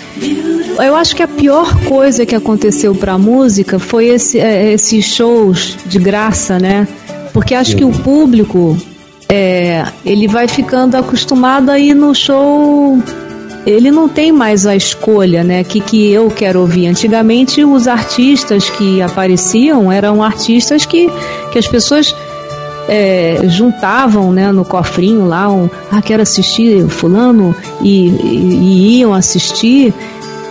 [0.79, 5.05] eu acho que a pior coisa que aconteceu para a música foi esse, é, esses
[5.05, 6.87] shows de graça, né?
[7.33, 8.79] Porque acho que o público
[9.29, 12.97] é, ele vai ficando acostumado a ir no show.
[13.67, 15.65] Ele não tem mais a escolha, né?
[15.65, 16.87] Que que eu quero ouvir.
[16.87, 21.11] Antigamente os artistas que apareciam eram artistas que,
[21.51, 22.15] que as pessoas
[22.89, 29.13] é, juntavam né, no cofrinho lá, um, ah, quero assistir fulano, e, e, e iam
[29.13, 29.93] assistir.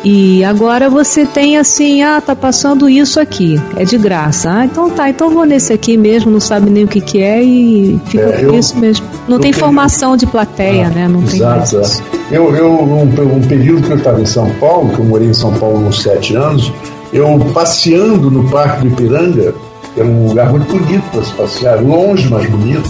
[0.04, 4.52] E agora você tem assim, ah, tá passando isso aqui, é de graça.
[4.52, 7.42] Ah, então tá, então vou nesse aqui mesmo, não sabe nem o que que é
[7.42, 9.06] e fica é, por isso mesmo.
[9.30, 11.08] Não tem formação de plateia, ah, né?
[11.08, 12.04] Não exato, tem exato.
[12.30, 15.34] Eu, eu um, um, período que eu estava em São Paulo, que eu morei em
[15.34, 16.70] São Paulo uns sete anos,
[17.14, 19.56] eu passeando no Parque do Ipiranga,
[19.98, 22.90] é um lugar muito bonito para se passear, longe, mas bonito,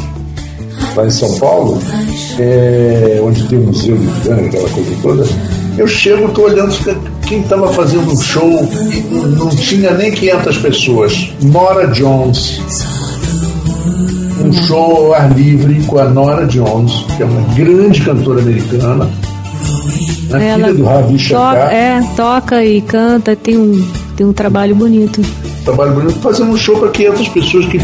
[0.96, 1.82] lá em São Paulo,
[2.40, 5.26] é, onde tem o Museu do Ipiranga, aquela coisa toda
[5.78, 6.72] eu chego, estou olhando
[7.28, 9.00] quem estava fazendo um show e
[9.38, 11.30] não tinha nem 500 pessoas.
[11.42, 12.62] Nora Jones.
[14.40, 19.10] Um show ao ar livre com a Nora Jones, que é uma grande cantora americana.
[20.32, 21.74] A filha do Ravi Shankar.
[21.74, 25.22] é, toca e canta, tem um, tem um trabalho bonito.
[25.64, 27.80] Trabalho bonito, fazendo um show para 500 pessoas que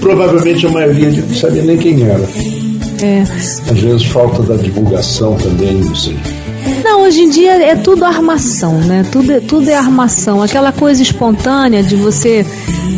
[0.00, 2.28] provavelmente a maioria não sabia nem quem era.
[3.02, 3.22] É.
[3.22, 6.16] Às vezes falta da divulgação também, não sei.
[6.84, 9.04] Não, hoje em dia é tudo armação, né?
[9.10, 10.42] Tudo, é, tudo é armação.
[10.42, 12.46] Aquela coisa espontânea de você,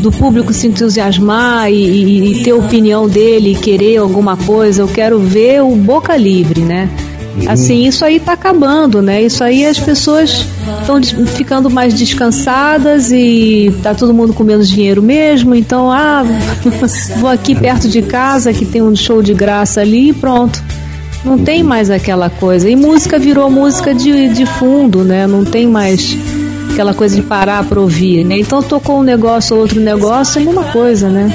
[0.01, 4.83] do público se entusiasmar e, e, e ter opinião dele, e querer alguma coisa.
[4.83, 6.89] Eu quero ver o boca livre, né?
[7.37, 7.51] Uhum.
[7.51, 9.23] Assim, isso aí tá acabando, né?
[9.23, 10.47] Isso aí as pessoas
[10.81, 15.55] estão ficando mais descansadas e tá todo mundo com menos dinheiro mesmo.
[15.55, 16.25] Então, ah,
[17.19, 20.63] vou aqui perto de casa que tem um show de graça ali e pronto.
[21.25, 22.69] Não tem mais aquela coisa.
[22.69, 25.27] E música virou música de, de fundo, né?
[25.27, 26.17] Não tem mais
[26.71, 28.39] aquela coisa de parar para ouvir, né?
[28.39, 31.33] Então tocou um negócio, outro negócio, é a mesma coisa, né?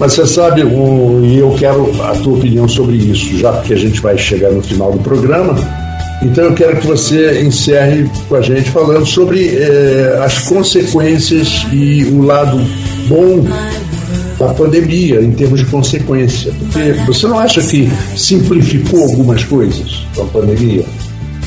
[0.00, 3.76] Mas você sabe, um, e eu quero a tua opinião sobre isso, já porque a
[3.76, 5.54] gente vai chegar no final do programa.
[6.22, 12.04] Então eu quero que você encerre com a gente falando sobre eh, as consequências e
[12.04, 12.58] o lado
[13.08, 13.44] bom
[14.38, 16.50] da pandemia em termos de consequência.
[16.72, 20.84] Porque você não acha que simplificou algumas coisas com a pandemia?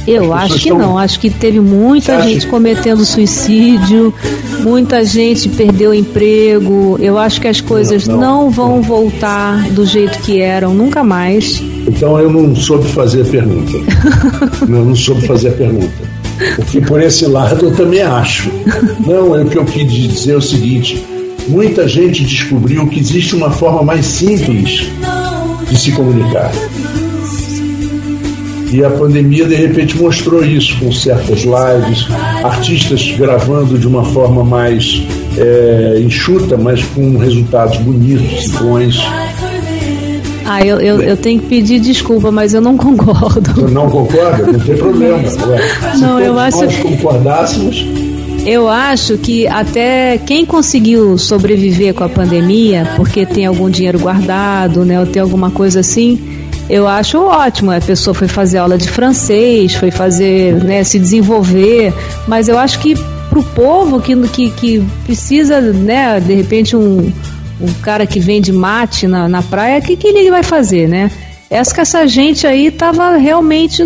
[0.08, 0.78] Eu acho que estão...
[0.78, 4.14] não, acho que teve muita gente cometendo suicídio,
[4.62, 6.98] muita gente perdeu emprego.
[7.00, 11.04] Eu acho que as coisas não, não, não vão voltar do jeito que eram, nunca
[11.04, 11.62] mais.
[11.88, 13.72] Então eu não soube fazer a pergunta.
[14.62, 16.14] eu não soube fazer a pergunta.
[16.56, 18.50] Porque por esse lado eu também acho.
[19.06, 21.04] Não, é o que eu quis dizer é o seguinte:
[21.48, 24.90] muita gente descobriu que existe uma forma mais simples
[25.70, 26.52] de se comunicar.
[28.74, 32.08] E a pandemia de repente mostrou isso com certas lives,
[32.44, 35.04] artistas gravando de uma forma mais
[35.38, 38.98] é, enxuta, mas com resultados bonitos e bons.
[40.44, 43.70] Ah, eu, eu, eu, tenho que pedir desculpa, mas eu não concordo.
[43.70, 44.52] Não concorda?
[44.52, 45.18] Não tem problema.
[45.18, 46.66] Ué, se não, eu acho.
[46.66, 47.86] nós concordássemos,
[48.44, 54.84] eu acho que até quem conseguiu sobreviver com a pandemia, porque tem algum dinheiro guardado,
[54.84, 56.20] né, ou tem alguma coisa assim,
[56.70, 57.72] eu acho ótimo.
[57.72, 61.94] A pessoa foi fazer aula de francês, foi fazer, né, se desenvolver,
[62.28, 62.96] mas eu acho que
[63.30, 67.12] para o povo que, que, que precisa, né, de repente um,
[67.60, 71.10] um cara que vende mate na, na praia, o que, que ele vai fazer, né?
[71.50, 73.84] Essa que essa gente aí estava realmente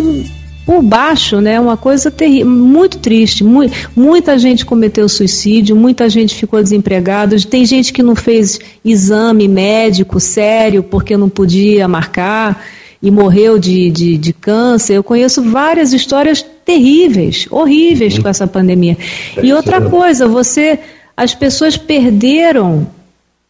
[0.68, 1.58] por baixo, né?
[1.58, 3.42] Uma coisa terrível, muito triste.
[3.42, 3.60] Mu
[3.96, 7.34] muita gente cometeu suicídio, muita gente ficou desempregada.
[7.40, 12.62] Tem gente que não fez exame médico sério porque não podia marcar
[13.02, 14.92] e morreu de, de, de câncer.
[14.92, 18.98] Eu conheço várias histórias terríveis, horríveis com essa pandemia.
[19.42, 20.80] E outra coisa, você,
[21.16, 22.86] as pessoas perderam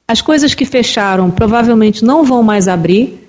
[0.07, 3.28] as coisas que fecharam, provavelmente não vão mais abrir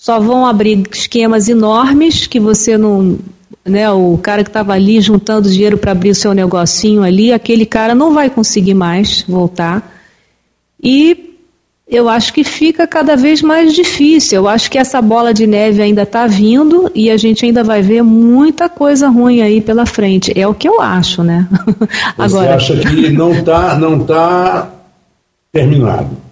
[0.00, 3.18] só vão abrir esquemas enormes que você não.
[3.62, 7.66] Né, o cara que estava ali juntando dinheiro para abrir o seu negocinho ali, aquele
[7.66, 9.94] cara não vai conseguir mais voltar.
[10.82, 11.36] E
[11.86, 14.38] eu acho que fica cada vez mais difícil.
[14.38, 17.82] Eu acho que essa bola de neve ainda está vindo e a gente ainda vai
[17.82, 20.32] ver muita coisa ruim aí pela frente.
[20.34, 21.46] É o que eu acho, né?
[22.16, 22.54] Você Agora...
[22.54, 24.70] acha que não está não tá
[25.52, 26.29] terminado?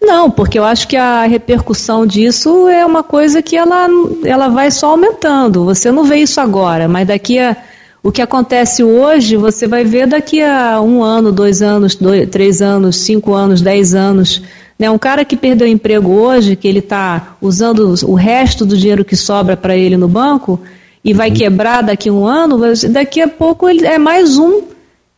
[0.00, 3.88] Não, porque eu acho que a repercussão disso é uma coisa que ela,
[4.24, 5.64] ela vai só aumentando.
[5.64, 7.56] Você não vê isso agora, mas daqui a.
[8.02, 12.62] O que acontece hoje, você vai ver daqui a um ano, dois anos, dois, três
[12.62, 14.42] anos, cinco anos, dez anos.
[14.78, 14.88] Né?
[14.88, 19.04] Um cara que perdeu o emprego hoje, que ele está usando o resto do dinheiro
[19.04, 20.60] que sobra para ele no banco
[21.02, 21.34] e vai uhum.
[21.34, 22.60] quebrar daqui a um ano,
[22.90, 24.62] daqui a pouco ele é mais um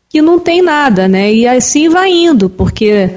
[0.08, 1.32] que não tem nada, né?
[1.32, 3.10] E assim vai indo, porque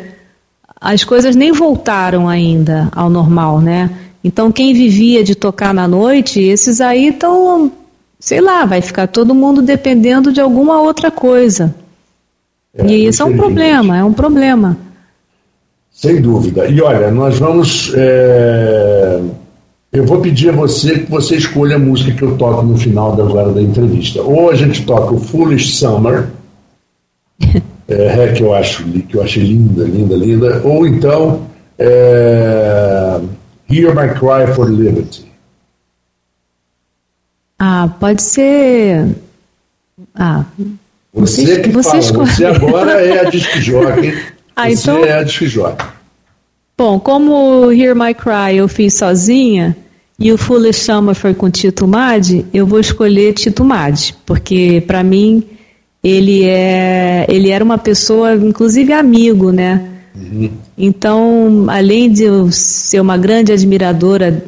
[0.82, 3.92] as coisas nem voltaram ainda ao normal, né?
[4.24, 7.72] Então quem vivia de tocar na noite, esses aí estão,
[8.20, 11.76] sei lá, vai ficar todo mundo dependendo de alguma outra coisa.
[12.74, 14.76] É, e isso é um problema, é um problema.
[15.92, 16.68] Sem dúvida.
[16.68, 17.94] E olha, nós vamos.
[17.96, 19.22] É...
[19.94, 23.12] Eu vou pedir a você que você escolha a música que eu toco no final
[23.12, 24.22] agora da entrevista.
[24.22, 26.30] Ou a gente toca o Foolish Summer,
[27.92, 30.62] é, que, eu acho, que eu achei linda, linda, linda.
[30.64, 33.20] Ou então é...
[33.70, 35.32] Hear My Cry for Liberty.
[37.58, 39.08] Ah, pode ser.
[40.16, 40.46] Ah,
[41.14, 42.30] você, você que você fala, escolhe.
[42.30, 44.14] você agora é a disc jockey.
[44.56, 45.06] ah, você então...
[45.06, 45.86] é a disc jockey.
[46.78, 49.78] Bom, como Hear My Cry eu fiz sozinha
[50.20, 55.04] e o Foolish Summer foi com Tito Madi, eu vou escolher Tito Madi, porque para
[55.04, 55.44] mim
[56.04, 59.90] ele é ele era uma pessoa, inclusive amigo, né?
[60.16, 60.50] Uhum.
[60.78, 64.44] Então, além de eu ser uma grande admiradora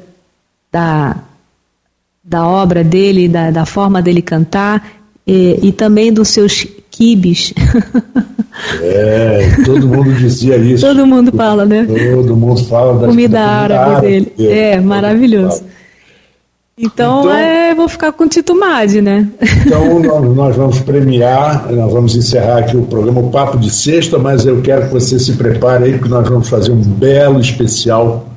[0.72, 1.18] da,
[2.24, 7.54] da obra dele, da, da forma dele cantar, e, e também dos seus quibes.
[8.82, 10.86] É, todo mundo dizia isso.
[10.86, 11.88] Todo mundo fala, né?
[12.14, 14.34] Todo mundo fala da comida, da árabe, árabe dele.
[14.38, 15.64] É, maravilhoso.
[16.76, 19.30] Então, então, é, vou ficar com Tito Madi, né?
[19.66, 20.00] Então
[20.34, 24.60] nós vamos premiar, nós vamos encerrar aqui o programa o Papo de Sexta, mas eu
[24.62, 28.28] quero que você se prepare aí, porque nós vamos fazer um belo especial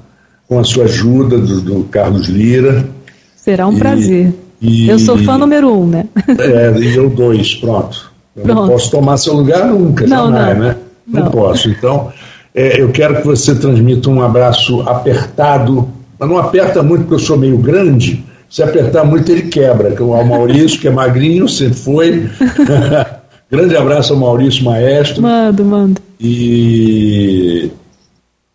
[0.47, 2.87] com a sua ajuda do, do Carlos Lira.
[3.35, 4.35] Será um e, prazer.
[4.61, 6.07] E, eu sou fã número um, né?
[6.39, 8.13] É, e eu dois, pronto.
[8.37, 8.61] Eu pronto.
[8.61, 10.65] não posso tomar seu lugar nunca, não, jamais, não.
[10.65, 10.77] né?
[11.07, 11.71] Não, não posso.
[11.71, 12.13] Então,
[12.55, 17.19] é, eu quero que você transmita um abraço apertado, mas não aperta muito porque eu
[17.19, 18.25] sou meio grande.
[18.49, 19.91] Se apertar muito, ele quebra.
[19.93, 22.31] Que é o Maurício, que é magrinho, sempre foi.
[23.51, 25.23] Grande abraço ao Maurício Maestro.
[25.23, 26.01] Mando, mando.
[26.19, 27.71] E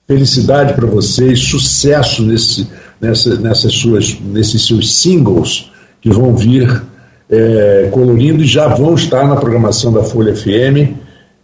[0.06, 2.68] felicidade para vocês, sucesso nesse,
[3.00, 6.84] nessa, nessas suas, nesses seus singles que vão vir
[7.30, 10.98] é, colorindo e já vão estar na programação da Folha FM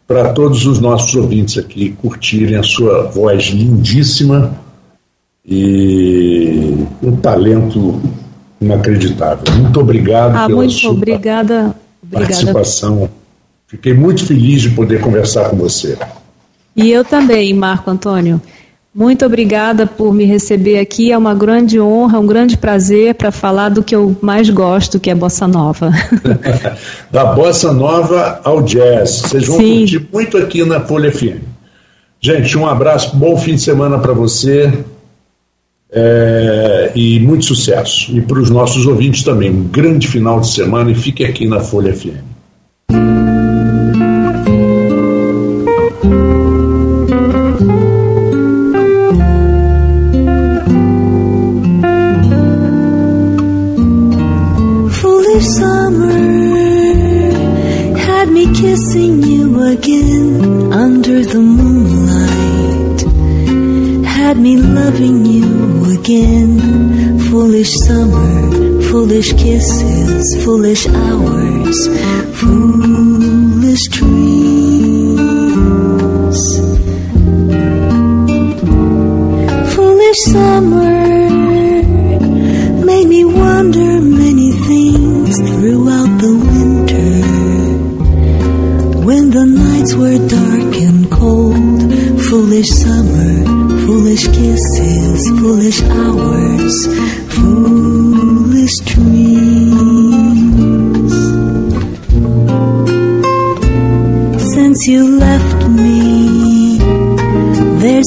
[0.05, 4.53] para todos os nossos ouvintes aqui curtirem a sua voz lindíssima
[5.47, 8.01] e um talento
[8.59, 9.45] inacreditável.
[9.55, 11.73] Muito obrigado ah, pela muito sua obrigada,
[12.11, 12.93] participação.
[12.93, 13.17] Obrigada.
[13.67, 15.97] Fiquei muito feliz de poder conversar com você.
[16.75, 18.41] E eu também, Marco Antônio.
[18.93, 21.11] Muito obrigada por me receber aqui.
[21.11, 25.09] É uma grande honra, um grande prazer para falar do que eu mais gosto, que
[25.09, 25.91] é bossa nova.
[27.11, 29.21] da bossa nova ao jazz.
[29.21, 29.79] Vocês vão Sim.
[29.79, 31.41] curtir muito aqui na Folha FM.
[32.19, 34.73] Gente, um abraço, bom fim de semana para você
[35.91, 38.15] é, e muito sucesso.
[38.15, 41.59] E para os nossos ouvintes também, um grande final de semana e fique aqui na
[41.59, 42.36] Folha FM.
[67.67, 72.66] Foolish summer, foolish kisses, foolish hours, foolish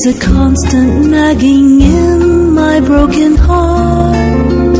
[0.02, 4.76] there's a constant nagging in my broken heart.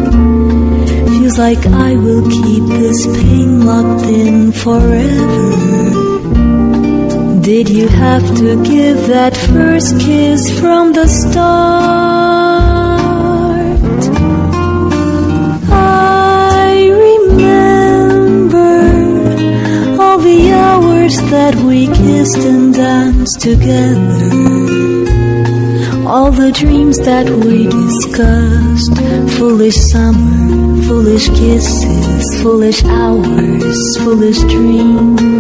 [1.09, 5.91] Feels like I will keep this pain locked in forever.
[7.41, 11.41] Did you have to give that first kiss from the start?
[15.71, 18.43] I remember
[20.03, 24.50] all the hours that we kissed and danced together.
[26.13, 28.97] All the dreams that we discussed.
[29.39, 35.40] Foolish summer, foolish kisses, foolish hours, foolish dreams.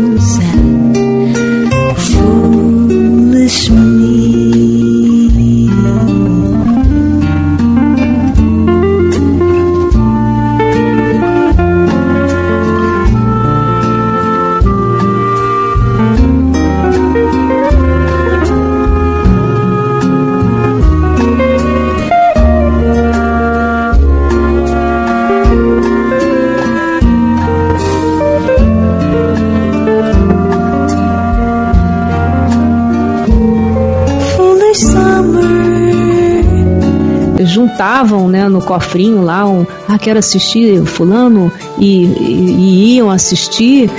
[37.80, 43.90] Anotavam né, no cofrinho lá, um, ah, quero assistir fulano, e, e, e iam assistir.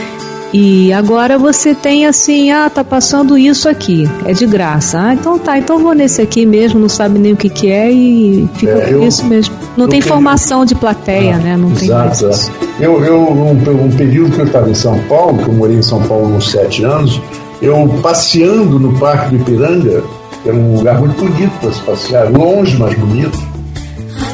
[0.53, 4.99] E agora você tem assim, ah, tá passando isso aqui, é de graça.
[4.99, 7.89] Ah, então tá, então vou nesse aqui mesmo, não sabe nem o que que é
[7.89, 9.55] e fica é, eu, isso mesmo.
[9.77, 10.13] Não tem tenho...
[10.13, 11.57] formação de plateia, ah, né?
[11.57, 12.51] Não exato, tem isso.
[12.79, 15.82] Eu, eu um, um, período que eu estava em São Paulo, que eu morei em
[15.82, 17.21] São Paulo uns sete anos,
[17.61, 20.03] eu passeando no Parque do Ipiranga,
[20.43, 23.39] que é um lugar muito bonito para se passear, longe, mas bonito,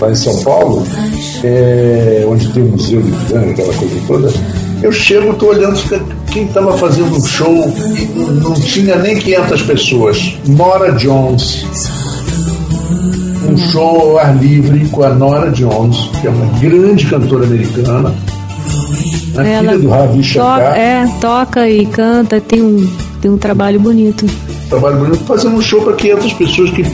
[0.02, 0.86] lá em São Paulo,
[1.44, 4.32] é, onde tem o Museu do Ipiranga, aquela coisa toda
[4.82, 5.80] eu chego, estou olhando
[6.32, 7.74] quem estava fazendo um show,
[8.44, 10.34] não tinha nem 500 pessoas.
[10.48, 11.66] Nora Jones.
[13.50, 18.14] Um show ao ar livre com a Nora Jones, que é uma grande cantora americana.
[19.36, 20.78] A Ela filha do Ravi Shankar.
[20.78, 22.88] é, toca e canta, tem um,
[23.22, 24.26] tem um trabalho bonito.
[24.70, 26.86] Trabalho bonito, fazendo um show para 500 pessoas que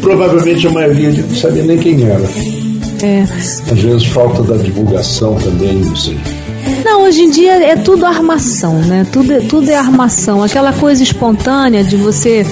[0.00, 2.24] provavelmente a maioria não sabia nem quem era.
[3.02, 3.22] É.
[3.22, 6.16] Às vezes falta da divulgação também, não sei.
[6.84, 9.06] Não, hoje em dia é tudo armação, né?
[9.12, 10.42] Tudo, tudo é armação.
[10.42, 12.46] Aquela coisa espontânea de você,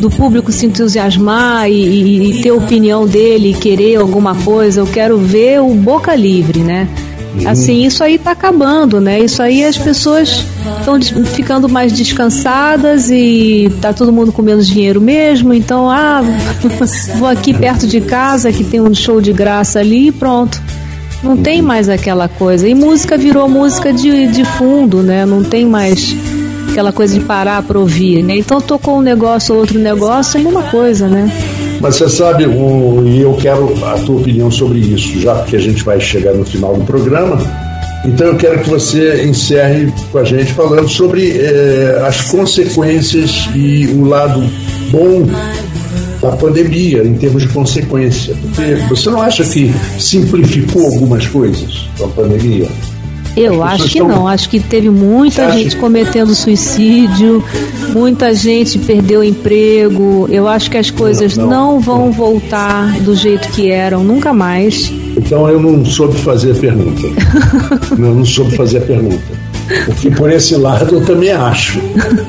[0.00, 4.80] do público se entusiasmar e, e, e ter opinião dele, e querer alguma coisa.
[4.80, 6.88] Eu quero ver o boca livre, né?
[7.34, 7.48] Uhum.
[7.48, 9.20] Assim, isso aí tá acabando, né?
[9.20, 10.44] Isso aí as pessoas
[10.78, 15.54] estão ficando mais descansadas e tá todo mundo com menos dinheiro mesmo.
[15.54, 16.22] Então, ah,
[17.18, 20.60] vou aqui perto de casa que tem um show de graça ali e pronto.
[21.22, 22.68] Não tem mais aquela coisa.
[22.68, 25.24] E música virou música de, de fundo, né?
[25.24, 26.14] Não tem mais
[26.72, 28.36] aquela coisa de parar para ouvir, né?
[28.36, 31.30] Então tocou um negócio, outro negócio, é a mesma coisa, né?
[31.82, 35.58] Mas você sabe, um, e eu quero a tua opinião sobre isso, já que a
[35.58, 37.36] gente vai chegar no final do programa.
[38.04, 43.86] Então eu quero que você encerre com a gente falando sobre eh, as consequências e
[43.96, 44.48] o lado
[44.90, 45.26] bom
[46.20, 48.34] da pandemia em termos de consequência.
[48.42, 52.68] Porque você não acha que simplificou algumas coisas com a pandemia?
[53.36, 54.08] Eu acho que estão...
[54.08, 55.78] não, acho que teve muita Você gente acha...
[55.78, 57.42] cometendo suicídio,
[57.94, 60.26] muita gente perdeu emprego.
[60.30, 64.32] Eu acho que as coisas não, não, não vão voltar do jeito que eram, nunca
[64.32, 64.92] mais.
[65.16, 67.02] Então eu não soube fazer a pergunta.
[67.90, 69.42] eu não soube fazer a pergunta.
[69.86, 71.80] Porque por esse lado eu também acho.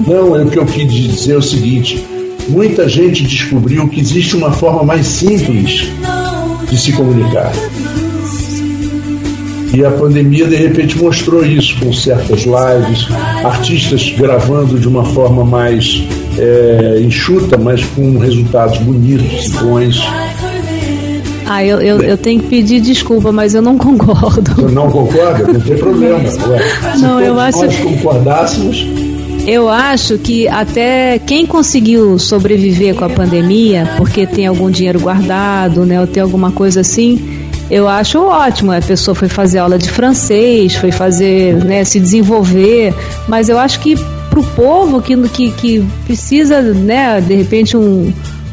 [0.08, 2.04] Não, é o que eu quis dizer é o seguinte:
[2.48, 5.90] muita gente descobriu que existe uma forma mais simples
[6.70, 7.52] de se comunicar.
[9.74, 13.08] E a pandemia de repente mostrou isso com certas lives,
[13.44, 16.04] artistas gravando de uma forma mais
[16.38, 20.00] é, enxuta, mas com resultados bonitos, bons.
[21.46, 24.54] Ah, eu, eu, eu, tenho que pedir desculpa, mas eu não concordo.
[24.56, 25.52] Você não concorda?
[25.52, 26.20] Não tem problema.
[26.20, 28.86] Ué, se não, eu acho nós concordássemos,
[29.46, 35.86] eu acho que até quem conseguiu sobreviver com a pandemia, porque tem algum dinheiro guardado,
[35.86, 37.33] né, ou tem alguma coisa assim,
[37.70, 38.72] eu acho ótimo.
[38.72, 42.94] A pessoa foi fazer aula de francês, foi fazer, né, se desenvolver,
[43.28, 43.96] mas eu acho que
[44.30, 48.12] para o povo que, que, que precisa, né, de repente um,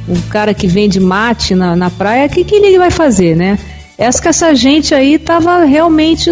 [0.09, 3.59] um cara que vende mate na, na praia, o que, que ele vai fazer, né?
[3.97, 6.31] Essa que essa gente aí estava realmente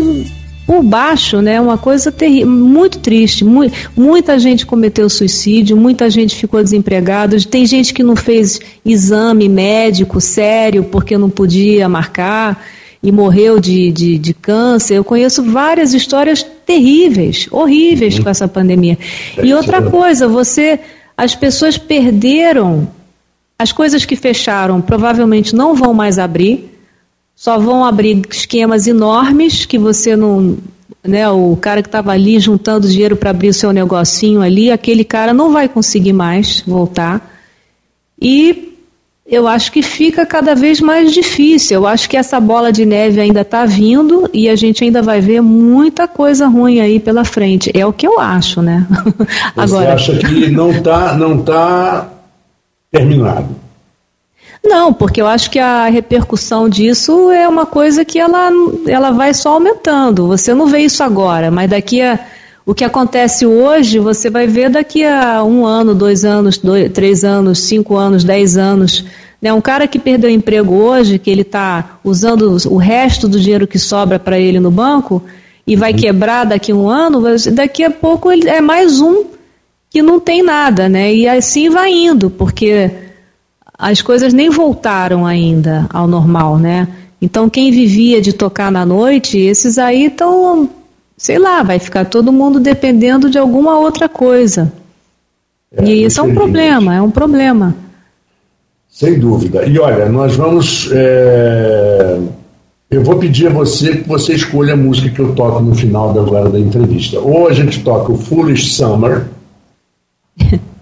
[0.69, 1.59] por baixo, né?
[1.59, 3.43] Uma coisa terrível, muito triste.
[3.43, 7.39] Mu muita gente cometeu suicídio, muita gente ficou desempregada.
[7.41, 12.62] Tem gente que não fez exame médico sério porque não podia marcar
[13.03, 14.99] e morreu de, de, de câncer.
[14.99, 18.25] Eu conheço várias histórias terríveis, horríveis uhum.
[18.25, 18.99] com essa pandemia.
[19.39, 20.81] É e outra coisa, você,
[21.16, 22.87] as pessoas perderam
[23.59, 26.78] as coisas que fecharam, provavelmente não vão mais abrir
[27.39, 30.59] só vão abrir esquemas enormes que você não.
[31.05, 35.05] Né, o cara que estava ali juntando dinheiro para abrir o seu negocinho ali, aquele
[35.05, 37.32] cara não vai conseguir mais voltar.
[38.20, 38.74] E
[39.24, 41.76] eu acho que fica cada vez mais difícil.
[41.76, 45.20] Eu acho que essa bola de neve ainda está vindo e a gente ainda vai
[45.20, 47.70] ver muita coisa ruim aí pela frente.
[47.72, 48.84] É o que eu acho, né?
[49.55, 49.95] Você Agora...
[49.95, 52.09] acha que não está não tá
[52.91, 53.68] terminado?
[54.64, 58.50] Não, porque eu acho que a repercussão disso é uma coisa que ela,
[58.86, 60.26] ela vai só aumentando.
[60.26, 62.18] Você não vê isso agora, mas daqui a.
[62.66, 67.24] O que acontece hoje, você vai ver daqui a um ano, dois anos, dois, três
[67.24, 69.06] anos, cinco anos, dez anos.
[69.40, 69.50] Né?
[69.54, 73.66] Um cara que perdeu o emprego hoje, que ele está usando o resto do dinheiro
[73.66, 75.22] que sobra para ele no banco
[75.66, 75.98] e vai uhum.
[75.98, 79.24] quebrar daqui a um ano, daqui a pouco ele é mais um
[79.90, 81.14] que não tem nada, né?
[81.14, 82.90] E assim vai indo, porque
[83.79, 86.89] as coisas nem voltaram ainda ao normal, né?
[87.22, 90.68] Então quem vivia de tocar na noite, esses aí estão,
[91.16, 94.72] sei lá, vai ficar todo mundo dependendo de alguma outra coisa.
[95.72, 97.74] É, e isso é um problema, é um problema.
[98.89, 99.64] Sem dúvida.
[99.64, 100.91] E olha, nós vamos.
[100.93, 102.18] É...
[102.91, 106.12] Eu vou pedir a você que você escolha a música que eu toco no final
[106.12, 107.20] da, agora da entrevista.
[107.20, 109.28] Ou a gente toca o Foolish Summer,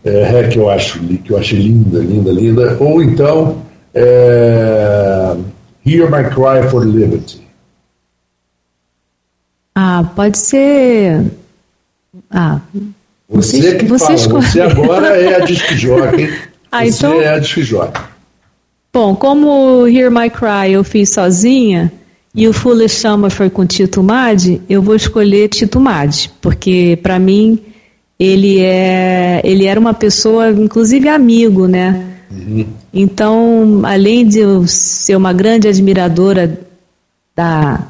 [0.07, 2.76] é, que, eu acho, que eu achei linda, linda, linda.
[2.80, 3.62] Ou então
[3.94, 5.36] é...
[5.84, 7.40] Hear My Cry for Liberty.
[9.74, 11.24] Ah, pode ser.
[12.30, 12.61] Ah,
[13.28, 16.32] você, você que você fala, você agora é a disc jockey.
[16.72, 17.20] ah, você então...
[17.20, 18.02] é a disc jockey.
[18.92, 21.92] Bom, como Hear My Cry eu fiz sozinha
[22.34, 27.18] e o Foolish Summer foi com Tito Madi, eu vou escolher Tito Madi, porque para
[27.18, 27.59] mim
[28.18, 32.04] ele é ele era uma pessoa, inclusive amigo, né?
[32.30, 32.66] Uhum.
[32.92, 36.58] Então, além de eu ser uma grande admiradora
[37.34, 37.86] da,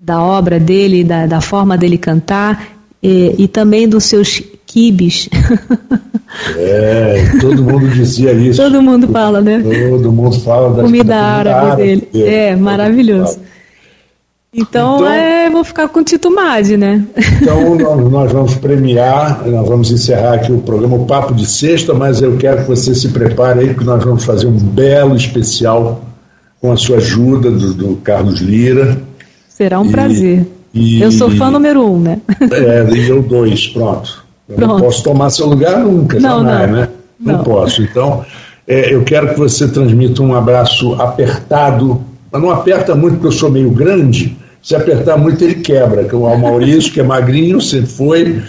[0.00, 5.28] da obra dele, da, da forma dele cantar, e, e também dos seus quibes.
[6.56, 8.62] É, todo mundo dizia isso.
[8.62, 9.64] todo mundo fala, né?
[9.88, 12.08] Todo mundo fala da comida, da árabe, árabe dele.
[12.12, 12.28] dele.
[12.28, 13.40] É, maravilhoso.
[14.52, 17.04] Então, então, é, vou ficar com Tito Madi, né?
[17.40, 17.74] Então
[18.10, 22.36] nós, vamos premiar, nós vamos encerrar aqui o programa o Papo de Sexta, mas eu
[22.36, 26.02] quero que você se prepare aí, que nós vamos fazer um belo especial
[26.60, 28.98] com a sua ajuda do, do Carlos Lira.
[29.48, 30.46] Será um e, prazer.
[30.74, 32.20] E, eu sou fã número um, né?
[32.52, 34.24] É, e eu dois, pronto.
[34.48, 34.72] Eu pronto.
[34.72, 36.76] não posso tomar seu lugar nunca, não, jamais, não.
[36.76, 36.88] né?
[37.20, 37.82] Não, não, posso.
[37.82, 38.24] Então,
[38.66, 43.32] é, eu quero que você transmita um abraço apertado, mas não aperta muito porque eu
[43.32, 44.36] sou meio grande.
[44.62, 46.04] Se apertar muito, ele quebra.
[46.04, 48.42] Que é o Maurício, que é magrinho, sempre foi.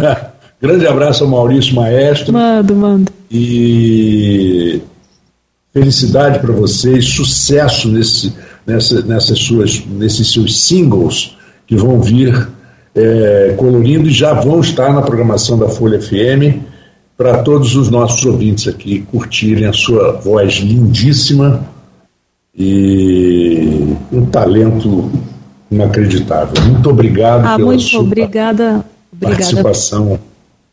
[0.60, 2.32] Grande abraço ao Maurício Maestro.
[2.32, 3.12] Mando, mando.
[3.30, 4.80] E
[5.72, 8.32] felicidade para vocês, sucesso nesse,
[8.66, 11.36] nessa, nessas suas, nesses seus singles
[11.66, 12.48] que vão vir
[12.94, 16.62] é, colorindo e já vão estar na programação da Folha FM
[17.16, 21.66] para todos os nossos ouvintes aqui curtirem a sua voz lindíssima
[22.56, 25.10] e um talento
[25.70, 26.62] inacreditável.
[26.64, 29.36] Muito obrigado ah, pela muito sua obrigada, obrigada.
[29.36, 30.18] participação.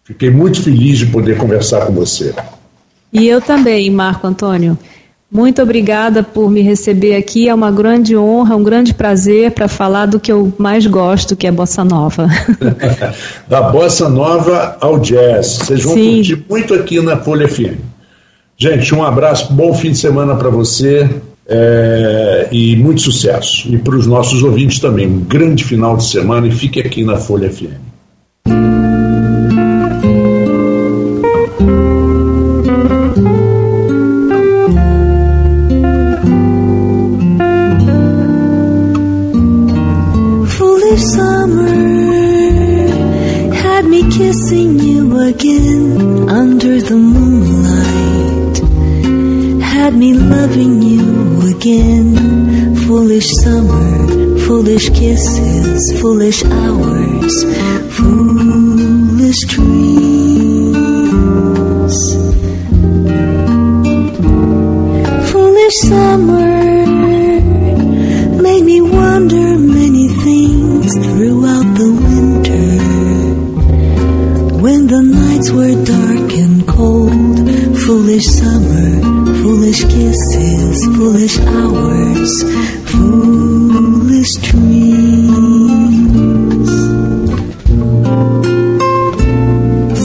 [0.04, 2.34] Fiquei muito feliz de poder conversar com você.
[3.12, 4.78] E eu também, Marco Antônio.
[5.32, 7.50] Muito obrigada por me receber aqui.
[7.50, 11.48] É uma grande honra, um grande prazer para falar do que eu mais gosto, que
[11.48, 12.28] é bossa nova.
[13.48, 15.58] da bossa nova ao jazz.
[15.58, 16.16] Vocês vão Sim.
[16.16, 17.80] curtir muito aqui na Folha FM.
[18.56, 21.10] Gente, um abraço, bom fim de semana para você
[21.48, 23.74] é, e muito sucesso.
[23.74, 27.18] E para os nossos ouvintes também, um grande final de semana e fique aqui na
[27.18, 28.93] Folha FM.
[51.64, 57.45] Foolish summer, foolish kisses, foolish hours,
[57.95, 60.76] foolish dreams.
[65.32, 66.86] Foolish summer
[68.41, 72.72] made me wonder many things throughout the winter
[74.59, 77.38] when the nights were dark and cold,
[77.86, 79.01] foolish summer,
[79.41, 80.53] foolish kisses,
[80.86, 82.32] foolish hours,
[82.92, 84.74] foolish dreams.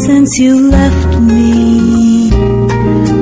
[0.06, 2.30] Since you left me,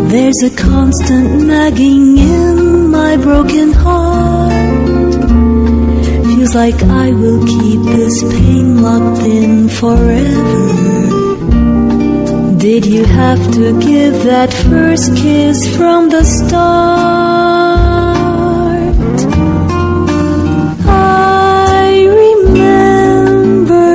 [0.09, 5.15] there's a constant nagging in my broken heart.
[6.27, 11.06] Feels like I will keep this pain locked in forever.
[12.67, 16.57] Did you have to give that first kiss from the start?
[20.85, 23.95] I remember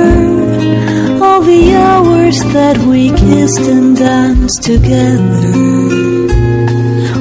[1.22, 5.52] all the hours that we kissed and danced together.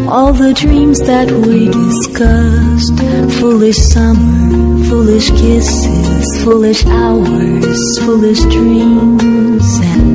[0.10, 2.97] All the dreams that we discussed.
[3.41, 9.68] Foolish summer, foolish kisses, foolish hours, foolish dreams.
[9.91, 10.11] And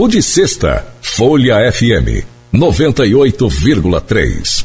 [0.00, 2.24] Papo de Sexta, Folha FM
[2.54, 4.59] 98,3.